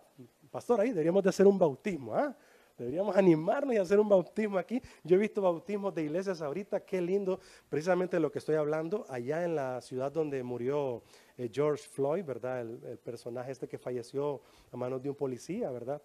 pastor, 0.51 0.81
ahí 0.81 0.91
deberíamos 0.91 1.23
de 1.23 1.31
hacer 1.31 1.47
un 1.47 1.59
bautismo. 1.59 2.15
¿ah? 2.15 2.35
Deberíamos 2.79 3.17
animarnos 3.17 3.75
y 3.75 3.79
hacer 3.79 4.01
un 4.01 4.09
bautismo 4.09 4.59
aquí. 4.59 4.81
Yo 5.05 5.17
he 5.17 5.19
visto 5.19 5.43
bautismos 5.43 5.95
de 5.95 6.03
iglesias 6.03 6.41
ahorita, 6.41 6.81
qué 6.81 7.01
lindo, 7.01 7.39
precisamente 7.69 8.19
lo 8.19 8.33
que 8.33 8.39
estoy 8.39 8.57
hablando, 8.57 9.05
allá 9.09 9.45
en 9.45 9.55
la 9.55 9.81
ciudad 9.81 10.11
donde 10.11 10.43
murió 10.43 11.03
eh, 11.37 11.51
George 11.53 11.85
Floyd, 11.89 12.25
¿verdad? 12.25 12.63
el, 12.63 12.99
personaje 12.99 13.53
este 13.53 13.69
que 13.69 13.79
falleció 13.79 14.41
a 14.71 14.77
manos 14.77 15.03
de 15.03 15.11
un 15.11 15.17
policía, 15.17 15.71
¿verdad? 15.71 16.01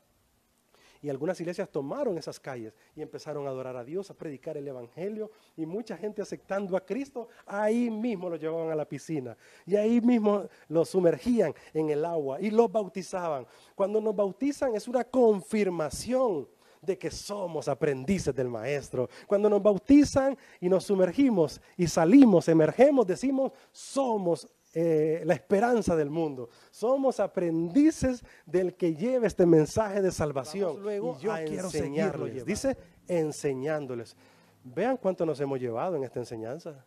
Y 1.02 1.10
algunas 1.10 1.40
iglesias 1.40 1.70
tomaron 1.70 2.18
esas 2.18 2.40
calles 2.40 2.74
y 2.96 3.02
empezaron 3.02 3.46
a 3.48 3.50
adorar 3.50 3.76
a 3.76 3.84
Dios, 3.84 4.10
a 4.10 4.14
predicar 4.14 4.58
el 4.58 4.68
Evangelio. 4.68 5.32
Y 5.56 5.66
mucha 5.66 5.98
gente 5.98 6.22
aceptando 6.22 6.76
a 6.76 6.86
Cristo, 6.86 7.28
ahí 7.46 7.90
mismo 7.90 8.30
lo 8.30 8.36
llevaban 8.36 8.72
a 8.72 8.76
la 8.76 8.86
piscina. 8.86 9.38
Y 9.66 9.76
ahí 9.76 10.02
mismo 10.02 10.46
los 10.68 10.90
sumergían 10.90 11.54
en 11.74 11.90
el 11.90 12.06
agua 12.06 12.42
y 12.42 12.50
los 12.52 12.72
bautizaban. 12.72 13.46
Cuando 13.76 14.02
nos 14.02 14.16
bautizan 14.16 14.76
es 14.76 14.88
una 14.88 15.04
confirmación 15.04 16.48
de 16.82 16.98
que 16.98 17.12
somos 17.12 17.68
aprendices 17.68 18.34
del 18.34 18.48
Maestro. 18.48 19.10
Cuando 19.26 19.50
nos 19.50 19.62
bautizan 19.62 20.38
y 20.60 20.70
nos 20.70 20.86
sumergimos 20.86 21.60
y 21.76 21.88
salimos, 21.88 22.48
emergemos, 22.48 23.06
decimos, 23.06 23.52
somos 23.72 24.48
eh, 24.80 25.24
la 25.26 25.34
esperanza 25.34 25.96
del 25.96 26.12
mundo. 26.12 26.50
Somos 26.70 27.20
aprendices 27.20 28.24
del 28.46 28.76
que 28.76 28.94
lleva 28.94 29.26
este 29.26 29.44
mensaje 29.44 30.04
de 30.04 30.12
salvación. 30.12 30.80
luego 30.84 31.18
y 31.20 31.24
yo 31.24 31.34
quiero 31.48 31.64
enseñarles. 31.64 32.46
Dice 32.46 32.78
enseñándoles. 33.08 34.16
Vean 34.64 34.98
cuánto 34.98 35.26
nos 35.26 35.40
hemos 35.40 35.60
llevado 35.60 35.96
en 35.96 36.04
esta 36.04 36.20
enseñanza. 36.20 36.86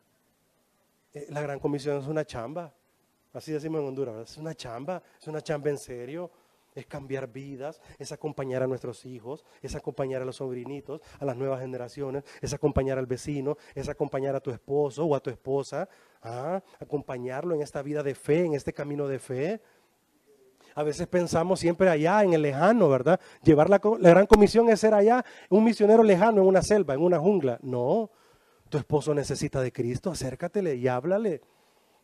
Eh, 1.13 1.27
la 1.31 1.41
gran 1.41 1.59
comisión 1.59 1.99
es 1.99 2.07
una 2.07 2.25
chamba. 2.25 2.73
Así 3.33 3.51
decimos 3.51 3.81
en 3.81 3.89
Honduras, 3.89 4.31
es 4.31 4.37
una 4.39 4.55
chamba, 4.55 5.03
es 5.21 5.27
una 5.27 5.41
chamba 5.41 5.71
en 5.71 5.79
serio 5.79 6.31
es 6.73 6.87
cambiar 6.87 7.27
vidas, 7.27 7.81
es 7.99 8.13
acompañar 8.13 8.63
a 8.63 8.67
nuestros 8.67 9.05
hijos, 9.05 9.45
es 9.61 9.75
acompañar 9.75 10.23
a 10.23 10.25
los 10.25 10.37
sobrinitos, 10.37 11.01
a 11.19 11.25
las 11.25 11.37
nuevas 11.37 11.61
generaciones, 11.61 12.23
es 12.41 12.53
acompañar 12.55 12.97
al 12.97 13.07
vecino, 13.07 13.57
es 13.75 13.89
acompañar 13.89 14.37
a 14.37 14.41
tu 14.41 14.53
esposo 14.53 15.05
o 15.05 15.17
a 15.17 15.21
tu 15.21 15.31
esposa, 15.31 15.89
¿ah? 16.23 16.63
acompañarlo 16.79 17.55
en 17.55 17.63
esta 17.63 17.83
vida 17.83 18.03
de 18.03 18.15
fe, 18.15 18.45
en 18.45 18.55
este 18.55 18.73
camino 18.73 19.09
de 19.09 19.19
fe. 19.19 19.61
A 20.75 20.83
veces 20.83 21.07
pensamos 21.09 21.61
siempre 21.61 21.89
allá, 21.89 22.23
en 22.23 22.33
el 22.33 22.43
lejano, 22.43 22.89
¿verdad? 22.89 23.21
Llevar 23.43 23.69
la, 23.69 23.81
la, 23.99 24.11
gran 24.11 24.27
comisión 24.27 24.69
es 24.69 24.81
ser 24.81 24.95
allá 24.95 25.25
un 25.49 25.65
misionero 25.65 26.03
lejano 26.03 26.43
en 26.43 26.49
una 26.49 26.63
selva, 26.63 26.95
en 26.95 27.03
una 27.03 27.19
jungla. 27.19 27.59
No, 27.63 28.11
tu 28.69 28.79
esposo 28.79 29.13
necesita 29.13 29.61
de 29.61 29.73
Cristo, 29.73 30.11
acércatele 30.11 30.77
y 30.77 30.87
háblale. 30.87 31.43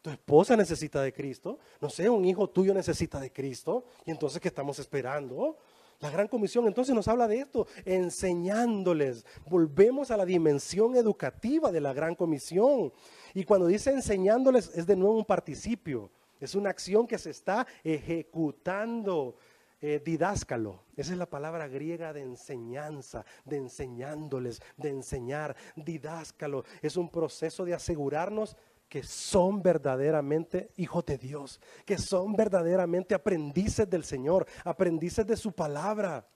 Tu 0.02 0.10
esposa 0.10 0.56
necesita 0.56 1.00
de 1.02 1.12
Cristo. 1.12 1.58
No 1.80 1.90
sé, 1.90 2.08
un 2.08 2.24
hijo 2.24 2.48
tuyo 2.48 2.74
necesita 2.74 3.20
de 3.20 3.32
Cristo. 3.32 3.84
Y 4.04 4.10
entonces, 4.10 4.40
¿qué 4.40 4.48
estamos 4.48 4.78
esperando? 4.78 5.58
La 6.00 6.10
gran 6.10 6.28
comisión 6.28 6.66
entonces 6.66 6.94
nos 6.94 7.08
habla 7.08 7.26
de 7.26 7.40
esto, 7.40 7.66
enseñándoles. 7.84 9.24
Volvemos 9.48 10.10
a 10.10 10.16
la 10.16 10.24
dimensión 10.24 10.96
educativa 10.96 11.72
de 11.72 11.80
la 11.80 11.92
gran 11.92 12.14
comisión. 12.14 12.92
Y 13.34 13.44
cuando 13.44 13.66
dice 13.66 13.90
enseñándoles 13.90 14.70
es 14.74 14.86
de 14.86 14.96
nuevo 14.96 15.16
un 15.16 15.24
participio. 15.24 16.10
Es 16.40 16.54
una 16.54 16.70
acción 16.70 17.06
que 17.06 17.18
se 17.18 17.30
está 17.30 17.66
ejecutando. 17.82 19.36
Eh, 19.82 20.00
didáscalo, 20.02 20.84
esa 20.96 21.12
es 21.12 21.18
la 21.18 21.28
palabra 21.28 21.68
griega 21.68 22.14
de 22.14 22.22
enseñanza, 22.22 23.26
de 23.44 23.58
enseñándoles, 23.58 24.62
de 24.78 24.88
enseñar. 24.88 25.54
Didáscalo 25.76 26.64
es 26.80 26.96
un 26.96 27.10
proceso 27.10 27.64
de 27.66 27.74
asegurarnos 27.74 28.56
que 28.96 29.02
son 29.02 29.62
verdaderamente 29.62 30.70
hijos 30.78 31.04
de 31.04 31.18
Dios, 31.18 31.60
que 31.84 31.98
son 31.98 32.34
verdaderamente 32.34 33.14
aprendices 33.14 33.90
del 33.90 34.04
Señor, 34.04 34.46
aprendices 34.64 35.26
de 35.26 35.36
su 35.36 35.52
palabra. 35.52 36.26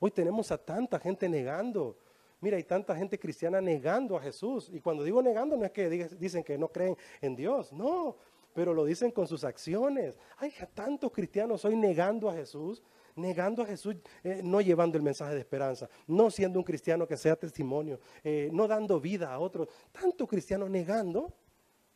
Hoy 0.00 0.10
tenemos 0.10 0.50
a 0.50 0.56
tanta 0.56 0.98
gente 0.98 1.28
negando. 1.28 1.98
Mira, 2.40 2.56
hay 2.56 2.62
tanta 2.62 2.96
gente 2.96 3.18
cristiana 3.18 3.60
negando 3.60 4.16
a 4.16 4.22
Jesús. 4.22 4.70
Y 4.72 4.80
cuando 4.80 5.04
digo 5.04 5.20
negando 5.20 5.54
no 5.54 5.66
es 5.66 5.72
que 5.72 6.08
dicen 6.18 6.42
que 6.42 6.56
no 6.56 6.68
creen 6.68 6.96
en 7.20 7.36
Dios, 7.36 7.74
no, 7.74 8.16
pero 8.54 8.72
lo 8.72 8.86
dicen 8.86 9.10
con 9.10 9.28
sus 9.28 9.44
acciones. 9.44 10.18
Hay 10.38 10.50
tantos 10.72 11.12
cristianos 11.12 11.62
hoy 11.66 11.76
negando 11.76 12.30
a 12.30 12.32
Jesús, 12.32 12.82
negando 13.16 13.62
a 13.62 13.66
Jesús, 13.66 13.96
eh, 14.22 14.40
no 14.42 14.60
llevando 14.60 14.96
el 14.96 15.02
mensaje 15.02 15.34
de 15.34 15.40
esperanza, 15.40 15.88
no 16.06 16.30
siendo 16.30 16.58
un 16.58 16.64
cristiano 16.64 17.06
que 17.06 17.16
sea 17.16 17.36
testimonio, 17.36 18.00
eh, 18.22 18.48
no 18.52 18.66
dando 18.66 19.00
vida 19.00 19.32
a 19.32 19.38
otros. 19.38 19.68
Tanto 19.92 20.26
cristiano 20.26 20.68
negando, 20.68 21.32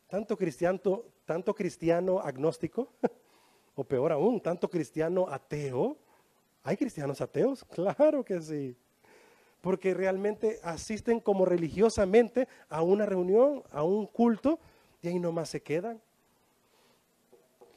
tanto 0.07 0.37
cristiano, 0.37 0.79
tanto 1.25 1.53
cristiano 1.53 2.19
agnóstico, 2.19 2.93
o 3.75 3.83
peor 3.83 4.11
aún, 4.11 4.41
tanto 4.41 4.69
cristiano 4.69 5.27
ateo. 5.29 5.97
¿Hay 6.63 6.77
cristianos 6.77 7.21
ateos? 7.21 7.63
Claro 7.69 8.23
que 8.23 8.41
sí. 8.41 8.75
Porque 9.61 9.93
realmente 9.93 10.59
asisten 10.63 11.19
como 11.19 11.45
religiosamente 11.45 12.47
a 12.69 12.81
una 12.81 13.05
reunión, 13.05 13.63
a 13.71 13.83
un 13.83 14.05
culto, 14.05 14.57
y 15.01 15.09
ahí 15.09 15.19
nomás 15.19 15.49
se 15.49 15.61
quedan. 15.61 16.01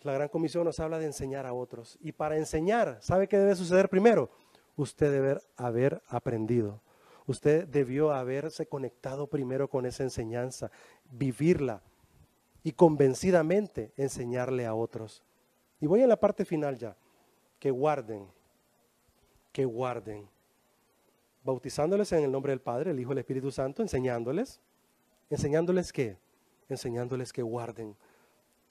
La 0.05 0.13
gran 0.13 0.29
comisión 0.29 0.65
nos 0.65 0.81
habla 0.81 0.99
de 0.99 1.07
enseñar 1.07 1.47
a 1.47 1.53
otros. 1.53 1.99
Y 2.01 2.13
para 2.13 2.37
enseñar, 2.37 2.99
¿sabe 3.01 3.29
qué 3.29 3.39
debe 3.39 3.55
suceder 3.55 3.89
primero? 3.89 4.31
Usted 4.77 5.13
debe 5.13 5.41
haber 5.57 6.03
aprendido. 6.09 6.81
Usted 7.27 7.69
debió 7.69 8.13
haberse 8.13 8.67
conectado 8.67 9.29
primero 9.29 9.69
con 9.69 9.87
esa 9.87 10.03
enseñanza, 10.03 10.71
vivirla 11.11 11.83
y 12.65 12.73
convencidamente 12.73 13.93
enseñarle 13.97 14.67
a 14.67 14.75
otros. 14.75 15.23
Y 15.81 15.87
voy 15.87 16.03
a 16.03 16.07
la 16.07 16.19
parte 16.19 16.45
final 16.45 16.79
ya. 16.79 16.97
Que 17.61 17.71
guarden, 17.71 18.27
que 19.53 19.65
guarden. 19.65 20.29
Bautizándoles 21.45 22.11
en 22.13 22.25
el 22.25 22.33
nombre 22.33 22.51
del 22.51 22.61
Padre, 22.61 22.91
el 22.91 22.99
Hijo 22.99 23.11
y 23.11 23.15
el 23.15 23.19
Espíritu 23.19 23.53
Santo, 23.53 23.83
enseñándoles. 23.83 24.61
¿Enseñándoles 25.31 25.93
qué? 25.93 26.19
Enseñándoles 26.69 27.33
que 27.33 27.43
guarden 27.43 27.97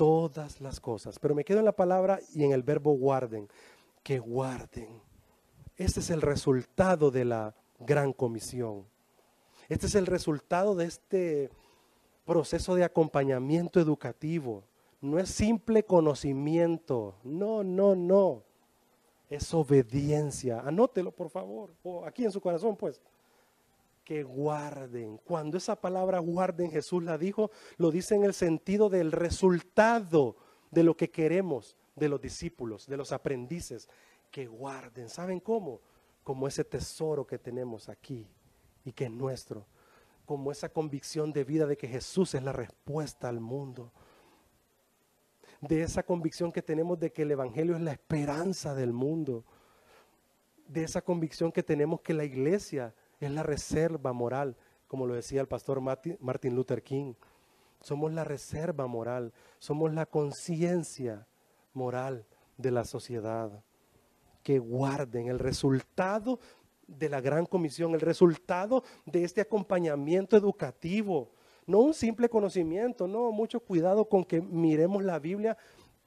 todas 0.01 0.59
las 0.61 0.79
cosas. 0.79 1.19
Pero 1.19 1.35
me 1.35 1.45
quedo 1.45 1.59
en 1.59 1.65
la 1.65 1.75
palabra 1.75 2.19
y 2.33 2.43
en 2.43 2.53
el 2.53 2.63
verbo 2.63 2.93
guarden, 2.93 3.47
que 4.01 4.17
guarden. 4.17 4.99
Este 5.77 5.99
es 5.99 6.09
el 6.09 6.23
resultado 6.23 7.11
de 7.11 7.23
la 7.23 7.53
gran 7.77 8.11
comisión. 8.11 8.87
Este 9.69 9.85
es 9.85 9.93
el 9.93 10.07
resultado 10.07 10.73
de 10.73 10.85
este 10.85 11.51
proceso 12.25 12.73
de 12.73 12.83
acompañamiento 12.83 13.79
educativo. 13.79 14.63
No 15.01 15.19
es 15.19 15.29
simple 15.29 15.83
conocimiento. 15.83 17.13
No, 17.23 17.63
no, 17.63 17.93
no. 17.93 18.41
Es 19.29 19.53
obediencia. 19.53 20.61
Anótelo, 20.61 21.11
por 21.11 21.29
favor. 21.29 21.75
O 21.83 22.07
aquí 22.07 22.25
en 22.25 22.31
su 22.31 22.41
corazón, 22.41 22.75
pues 22.75 22.99
que 24.03 24.23
guarden. 24.23 25.17
Cuando 25.17 25.57
esa 25.57 25.79
palabra 25.79 26.19
guarden 26.19 26.71
Jesús 26.71 27.03
la 27.03 27.17
dijo, 27.17 27.51
lo 27.77 27.91
dice 27.91 28.15
en 28.15 28.23
el 28.23 28.33
sentido 28.33 28.89
del 28.89 29.11
resultado 29.11 30.37
de 30.71 30.83
lo 30.83 30.95
que 30.95 31.11
queremos 31.11 31.77
de 31.95 32.09
los 32.09 32.21
discípulos, 32.21 32.87
de 32.87 32.97
los 32.97 33.11
aprendices, 33.11 33.89
que 34.31 34.47
guarden. 34.47 35.09
¿Saben 35.09 35.39
cómo? 35.39 35.81
Como 36.23 36.47
ese 36.47 36.63
tesoro 36.63 37.27
que 37.27 37.37
tenemos 37.37 37.89
aquí 37.89 38.27
y 38.85 38.93
que 38.93 39.05
es 39.05 39.11
nuestro. 39.11 39.67
Como 40.25 40.51
esa 40.51 40.69
convicción 40.69 41.33
de 41.33 41.43
vida 41.43 41.65
de 41.65 41.77
que 41.77 41.87
Jesús 41.87 42.33
es 42.33 42.43
la 42.43 42.53
respuesta 42.53 43.27
al 43.27 43.39
mundo. 43.39 43.91
De 45.59 45.83
esa 45.83 46.03
convicción 46.03 46.51
que 46.51 46.61
tenemos 46.61 46.99
de 46.99 47.11
que 47.11 47.23
el 47.23 47.31
Evangelio 47.31 47.75
es 47.75 47.81
la 47.81 47.91
esperanza 47.91 48.73
del 48.73 48.93
mundo. 48.93 49.43
De 50.67 50.83
esa 50.83 51.01
convicción 51.01 51.51
que 51.51 51.61
tenemos 51.61 52.01
que 52.01 52.13
la 52.13 52.23
iglesia 52.23 52.95
es 53.25 53.31
la 53.31 53.43
reserva 53.43 54.13
moral, 54.13 54.57
como 54.87 55.07
lo 55.07 55.13
decía 55.13 55.41
el 55.41 55.47
pastor 55.47 55.79
Martin 55.79 56.55
Luther 56.55 56.83
King. 56.83 57.13
Somos 57.79 58.11
la 58.11 58.23
reserva 58.23 58.87
moral, 58.87 59.33
somos 59.59 59.93
la 59.93 60.05
conciencia 60.05 61.27
moral 61.73 62.25
de 62.57 62.71
la 62.71 62.83
sociedad. 62.83 63.63
Que 64.43 64.59
guarden 64.59 65.27
el 65.27 65.39
resultado 65.39 66.39
de 66.87 67.09
la 67.09 67.21
gran 67.21 67.45
comisión, 67.45 67.93
el 67.93 68.01
resultado 68.01 68.83
de 69.05 69.23
este 69.23 69.41
acompañamiento 69.41 70.35
educativo. 70.35 71.31
No 71.65 71.79
un 71.79 71.93
simple 71.93 72.27
conocimiento, 72.27 73.07
no, 73.07 73.31
mucho 73.31 73.59
cuidado 73.59 74.09
con 74.09 74.23
que 74.23 74.41
miremos 74.41 75.03
la 75.03 75.19
Biblia 75.19 75.57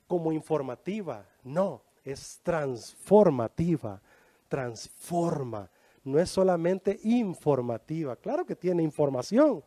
como 0.07 0.33
informativa. 0.33 1.27
No, 1.43 1.83
es 2.05 2.41
transformativa, 2.43 4.03
transforma, 4.49 5.71
no 6.05 6.19
es 6.19 6.31
solamente 6.31 7.01
informativa. 7.03 8.17
Claro 8.17 8.45
que 8.45 8.55
tiene 8.55 8.83
información, 8.83 9.65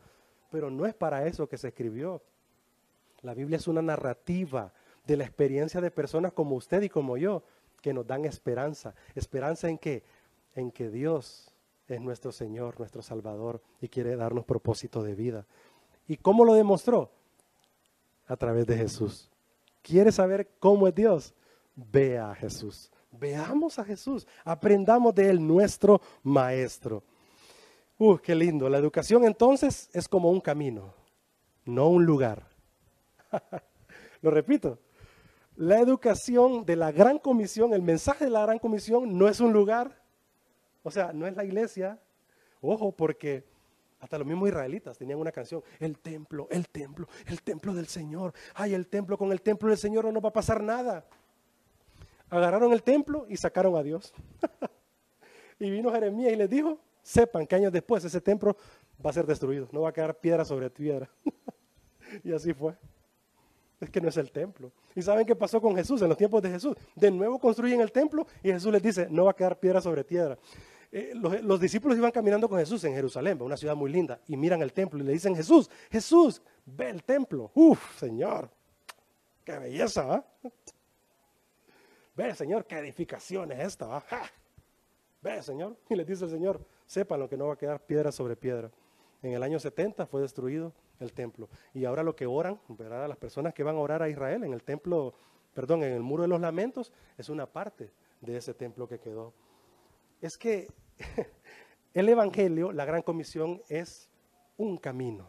pero 0.50 0.70
no 0.70 0.86
es 0.86 0.94
para 0.94 1.26
eso 1.26 1.48
que 1.48 1.58
se 1.58 1.68
escribió. 1.68 2.22
La 3.22 3.34
Biblia 3.34 3.56
es 3.56 3.66
una 3.66 3.82
narrativa 3.82 4.72
de 5.06 5.16
la 5.16 5.24
experiencia 5.24 5.80
de 5.80 5.90
personas 5.90 6.32
como 6.32 6.54
usted 6.54 6.82
y 6.82 6.88
como 6.88 7.16
yo, 7.16 7.42
que 7.80 7.92
nos 7.92 8.06
dan 8.06 8.24
esperanza. 8.24 8.94
¿Esperanza 9.14 9.68
en 9.68 9.78
qué? 9.78 10.04
En 10.54 10.70
que 10.70 10.90
Dios 10.90 11.52
es 11.88 12.00
nuestro 12.00 12.32
Señor, 12.32 12.78
nuestro 12.78 13.02
Salvador 13.02 13.60
y 13.80 13.88
quiere 13.88 14.16
darnos 14.16 14.44
propósito 14.44 15.02
de 15.02 15.14
vida. 15.14 15.46
¿Y 16.06 16.16
cómo 16.16 16.44
lo 16.44 16.54
demostró? 16.54 17.10
A 18.26 18.36
través 18.36 18.66
de 18.66 18.76
Jesús. 18.76 19.30
¿Quiere 19.82 20.12
saber 20.12 20.50
cómo 20.58 20.86
es 20.86 20.94
Dios? 20.94 21.34
Vea 21.74 22.30
a 22.30 22.34
Jesús. 22.34 22.90
Veamos 23.10 23.78
a 23.78 23.84
Jesús, 23.84 24.26
aprendamos 24.44 25.14
de 25.14 25.30
Él, 25.30 25.46
nuestro 25.46 26.00
Maestro. 26.22 27.02
Uh, 27.98 28.16
qué 28.18 28.34
lindo. 28.34 28.68
La 28.68 28.78
educación 28.78 29.24
entonces 29.24 29.90
es 29.92 30.06
como 30.08 30.30
un 30.30 30.40
camino, 30.40 30.94
no 31.64 31.88
un 31.88 32.04
lugar. 32.04 32.46
Lo 34.22 34.30
repito. 34.30 34.78
La 35.56 35.80
educación 35.80 36.64
de 36.64 36.76
la 36.76 36.92
gran 36.92 37.18
comisión, 37.18 37.72
el 37.74 37.82
mensaje 37.82 38.26
de 38.26 38.30
la 38.30 38.42
gran 38.42 38.60
comisión 38.60 39.18
no 39.18 39.26
es 39.26 39.40
un 39.40 39.52
lugar, 39.52 40.00
o 40.84 40.90
sea, 40.90 41.12
no 41.12 41.26
es 41.26 41.34
la 41.34 41.44
iglesia. 41.44 42.00
Ojo, 42.60 42.92
porque 42.92 43.44
hasta 43.98 44.18
los 44.18 44.26
mismos 44.26 44.50
israelitas 44.50 44.96
tenían 44.96 45.18
una 45.18 45.32
canción, 45.32 45.64
el 45.80 45.98
templo, 45.98 46.46
el 46.50 46.68
templo, 46.68 47.08
el 47.26 47.42
templo 47.42 47.74
del 47.74 47.88
Señor. 47.88 48.32
Ay, 48.54 48.74
el 48.74 48.86
templo, 48.86 49.18
con 49.18 49.32
el 49.32 49.42
templo 49.42 49.68
del 49.70 49.78
Señor 49.78 50.12
no 50.12 50.20
va 50.20 50.28
a 50.28 50.32
pasar 50.32 50.62
nada 50.62 51.04
agarraron 52.30 52.72
el 52.72 52.82
templo 52.82 53.26
y 53.28 53.36
sacaron 53.36 53.76
a 53.76 53.82
Dios. 53.82 54.12
y 55.58 55.70
vino 55.70 55.92
Jeremías 55.92 56.32
y 56.32 56.36
les 56.36 56.50
dijo, 56.50 56.78
sepan 57.02 57.46
que 57.46 57.56
años 57.56 57.72
después 57.72 58.04
ese 58.04 58.20
templo 58.20 58.56
va 59.04 59.10
a 59.10 59.12
ser 59.12 59.26
destruido, 59.26 59.68
no 59.72 59.82
va 59.82 59.90
a 59.90 59.92
quedar 59.92 60.18
piedra 60.18 60.44
sobre 60.44 60.70
piedra. 60.70 61.08
y 62.24 62.32
así 62.32 62.52
fue. 62.52 62.74
Es 63.80 63.90
que 63.90 64.00
no 64.00 64.08
es 64.08 64.16
el 64.16 64.32
templo. 64.32 64.72
¿Y 64.94 65.02
saben 65.02 65.24
qué 65.24 65.36
pasó 65.36 65.60
con 65.60 65.76
Jesús 65.76 66.02
en 66.02 66.08
los 66.08 66.18
tiempos 66.18 66.42
de 66.42 66.50
Jesús? 66.50 66.76
De 66.96 67.10
nuevo 67.10 67.38
construyen 67.38 67.80
el 67.80 67.92
templo 67.92 68.26
y 68.42 68.50
Jesús 68.50 68.72
les 68.72 68.82
dice, 68.82 69.06
no 69.08 69.24
va 69.24 69.30
a 69.30 69.34
quedar 69.34 69.58
piedra 69.58 69.80
sobre 69.80 70.02
piedra. 70.02 70.36
Eh, 70.90 71.12
los, 71.14 71.40
los, 71.42 71.60
discípulos 71.60 71.96
iban 71.98 72.10
caminando 72.10 72.48
con 72.48 72.58
Jesús 72.58 72.82
en 72.84 72.94
Jerusalén, 72.94 73.40
una 73.42 73.58
ciudad 73.58 73.76
muy 73.76 73.92
linda, 73.92 74.20
y 74.26 74.38
miran 74.38 74.62
el 74.62 74.72
templo 74.72 74.98
y 74.98 75.06
le 75.06 75.12
dicen, 75.12 75.36
Jesús, 75.36 75.70
Jesús, 75.90 76.40
ve 76.64 76.88
el 76.88 77.04
templo. 77.04 77.50
Uf, 77.54 77.98
Señor, 77.98 78.50
qué 79.44 79.58
belleza, 79.58 80.14
¿ah? 80.14 80.24
Ve, 82.18 82.34
Señor, 82.34 82.66
qué 82.66 82.78
edificación 82.78 83.52
es 83.52 83.60
esta. 83.60 84.02
Ve, 85.22 85.40
Señor. 85.40 85.76
Y 85.88 85.94
le 85.94 86.04
dice 86.04 86.24
el 86.24 86.30
Señor, 86.30 86.60
sepan 86.84 87.20
lo 87.20 87.28
que 87.28 87.36
no 87.36 87.46
va 87.46 87.54
a 87.54 87.56
quedar 87.56 87.80
piedra 87.80 88.10
sobre 88.10 88.34
piedra. 88.34 88.72
En 89.22 89.34
el 89.34 89.42
año 89.44 89.60
70 89.60 90.04
fue 90.06 90.20
destruido 90.20 90.72
el 90.98 91.12
templo. 91.12 91.48
Y 91.72 91.84
ahora 91.84 92.02
lo 92.02 92.16
que 92.16 92.26
oran, 92.26 92.60
¿verdad? 92.66 93.08
Las 93.08 93.18
personas 93.18 93.54
que 93.54 93.62
van 93.62 93.76
a 93.76 93.78
orar 93.78 94.02
a 94.02 94.08
Israel 94.08 94.42
en 94.42 94.52
el 94.52 94.64
templo 94.64 95.14
perdón, 95.54 95.84
en 95.84 95.92
el 95.92 96.02
muro 96.02 96.22
de 96.22 96.28
los 96.28 96.40
lamentos, 96.40 96.92
es 97.16 97.28
una 97.28 97.46
parte 97.46 97.90
de 98.20 98.36
ese 98.36 98.54
templo 98.54 98.88
que 98.88 98.98
quedó. 98.98 99.32
Es 100.20 100.36
que 100.38 100.68
el 101.94 102.08
Evangelio, 102.08 102.72
la 102.72 102.84
gran 102.84 103.02
comisión, 103.02 103.62
es 103.68 104.08
un 104.56 104.76
camino, 104.76 105.26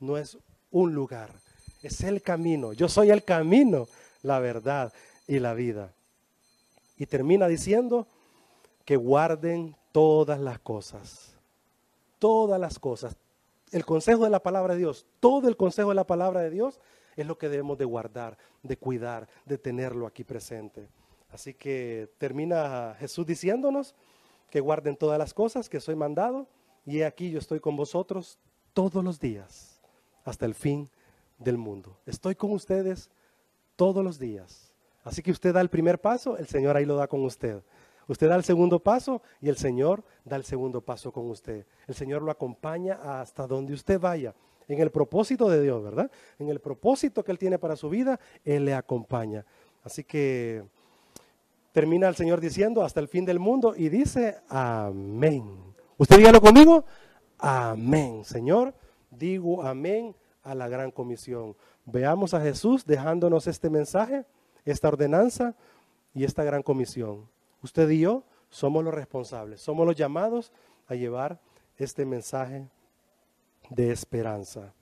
no 0.00 0.18
es 0.18 0.38
un 0.70 0.94
lugar, 0.94 1.30
es 1.82 2.02
el 2.02 2.22
camino. 2.22 2.72
Yo 2.72 2.88
soy 2.88 3.10
el 3.10 3.24
camino, 3.24 3.86
la 4.22 4.38
verdad 4.38 4.92
y 5.26 5.38
la 5.38 5.54
vida. 5.54 5.92
Y 6.96 7.06
termina 7.06 7.48
diciendo 7.48 8.06
que 8.84 8.96
guarden 8.96 9.76
todas 9.92 10.40
las 10.40 10.58
cosas, 10.60 11.36
todas 12.18 12.60
las 12.60 12.78
cosas. 12.78 13.16
El 13.72 13.84
consejo 13.84 14.24
de 14.24 14.30
la 14.30 14.42
palabra 14.42 14.74
de 14.74 14.80
Dios, 14.80 15.06
todo 15.20 15.48
el 15.48 15.56
consejo 15.56 15.90
de 15.90 15.96
la 15.96 16.06
palabra 16.06 16.40
de 16.40 16.50
Dios 16.50 16.80
es 17.16 17.26
lo 17.26 17.36
que 17.38 17.48
debemos 17.48 17.78
de 17.78 17.84
guardar, 17.84 18.38
de 18.62 18.76
cuidar, 18.76 19.28
de 19.44 19.58
tenerlo 19.58 20.06
aquí 20.06 20.22
presente. 20.22 20.88
Así 21.30 21.54
que 21.54 22.08
termina 22.18 22.94
Jesús 22.98 23.26
diciéndonos 23.26 23.94
que 24.50 24.60
guarden 24.60 24.96
todas 24.96 25.18
las 25.18 25.34
cosas 25.34 25.68
que 25.68 25.80
soy 25.80 25.96
mandado 25.96 26.46
y 26.84 27.02
aquí 27.02 27.30
yo 27.30 27.38
estoy 27.38 27.58
con 27.58 27.76
vosotros 27.76 28.38
todos 28.72 29.02
los 29.02 29.18
días 29.18 29.80
hasta 30.24 30.46
el 30.46 30.54
fin 30.54 30.88
del 31.38 31.58
mundo. 31.58 31.98
Estoy 32.06 32.34
con 32.34 32.52
ustedes 32.52 33.10
todos 33.74 34.04
los 34.04 34.18
días. 34.18 34.65
Así 35.06 35.22
que 35.22 35.30
usted 35.30 35.54
da 35.54 35.60
el 35.60 35.70
primer 35.70 36.00
paso, 36.00 36.36
el 36.36 36.48
Señor 36.48 36.76
ahí 36.76 36.84
lo 36.84 36.96
da 36.96 37.06
con 37.06 37.24
usted. 37.24 37.62
Usted 38.08 38.28
da 38.28 38.34
el 38.34 38.42
segundo 38.42 38.80
paso 38.80 39.22
y 39.40 39.48
el 39.48 39.56
Señor 39.56 40.02
da 40.24 40.34
el 40.34 40.42
segundo 40.42 40.80
paso 40.80 41.12
con 41.12 41.30
usted. 41.30 41.64
El 41.86 41.94
Señor 41.94 42.22
lo 42.22 42.32
acompaña 42.32 43.20
hasta 43.20 43.46
donde 43.46 43.72
usted 43.72 44.00
vaya. 44.00 44.34
En 44.66 44.80
el 44.80 44.90
propósito 44.90 45.48
de 45.48 45.62
Dios, 45.62 45.80
¿verdad? 45.80 46.10
En 46.40 46.48
el 46.48 46.58
propósito 46.58 47.22
que 47.22 47.30
Él 47.30 47.38
tiene 47.38 47.56
para 47.56 47.76
su 47.76 47.88
vida, 47.88 48.18
Él 48.44 48.64
le 48.64 48.74
acompaña. 48.74 49.46
Así 49.84 50.02
que 50.02 50.64
termina 51.70 52.08
el 52.08 52.16
Señor 52.16 52.40
diciendo 52.40 52.82
hasta 52.82 52.98
el 52.98 53.06
fin 53.06 53.24
del 53.24 53.38
mundo 53.38 53.74
y 53.76 53.88
dice 53.88 54.38
amén. 54.48 55.56
¿Usted 55.98 56.16
dígalo 56.16 56.40
conmigo? 56.40 56.84
Amén. 57.38 58.24
Señor, 58.24 58.74
digo 59.08 59.62
amén 59.62 60.16
a 60.42 60.52
la 60.56 60.66
gran 60.66 60.90
comisión. 60.90 61.54
Veamos 61.84 62.34
a 62.34 62.40
Jesús 62.40 62.84
dejándonos 62.84 63.46
este 63.46 63.70
mensaje, 63.70 64.24
esta 64.66 64.88
ordenanza 64.88 65.54
y 66.12 66.24
esta 66.24 66.44
gran 66.44 66.62
comisión. 66.62 67.28
Usted 67.62 67.88
y 67.88 68.00
yo 68.00 68.24
somos 68.50 68.84
los 68.84 68.92
responsables, 68.92 69.62
somos 69.62 69.86
los 69.86 69.96
llamados 69.96 70.52
a 70.88 70.94
llevar 70.94 71.40
este 71.78 72.04
mensaje 72.04 72.68
de 73.70 73.90
esperanza. 73.90 74.74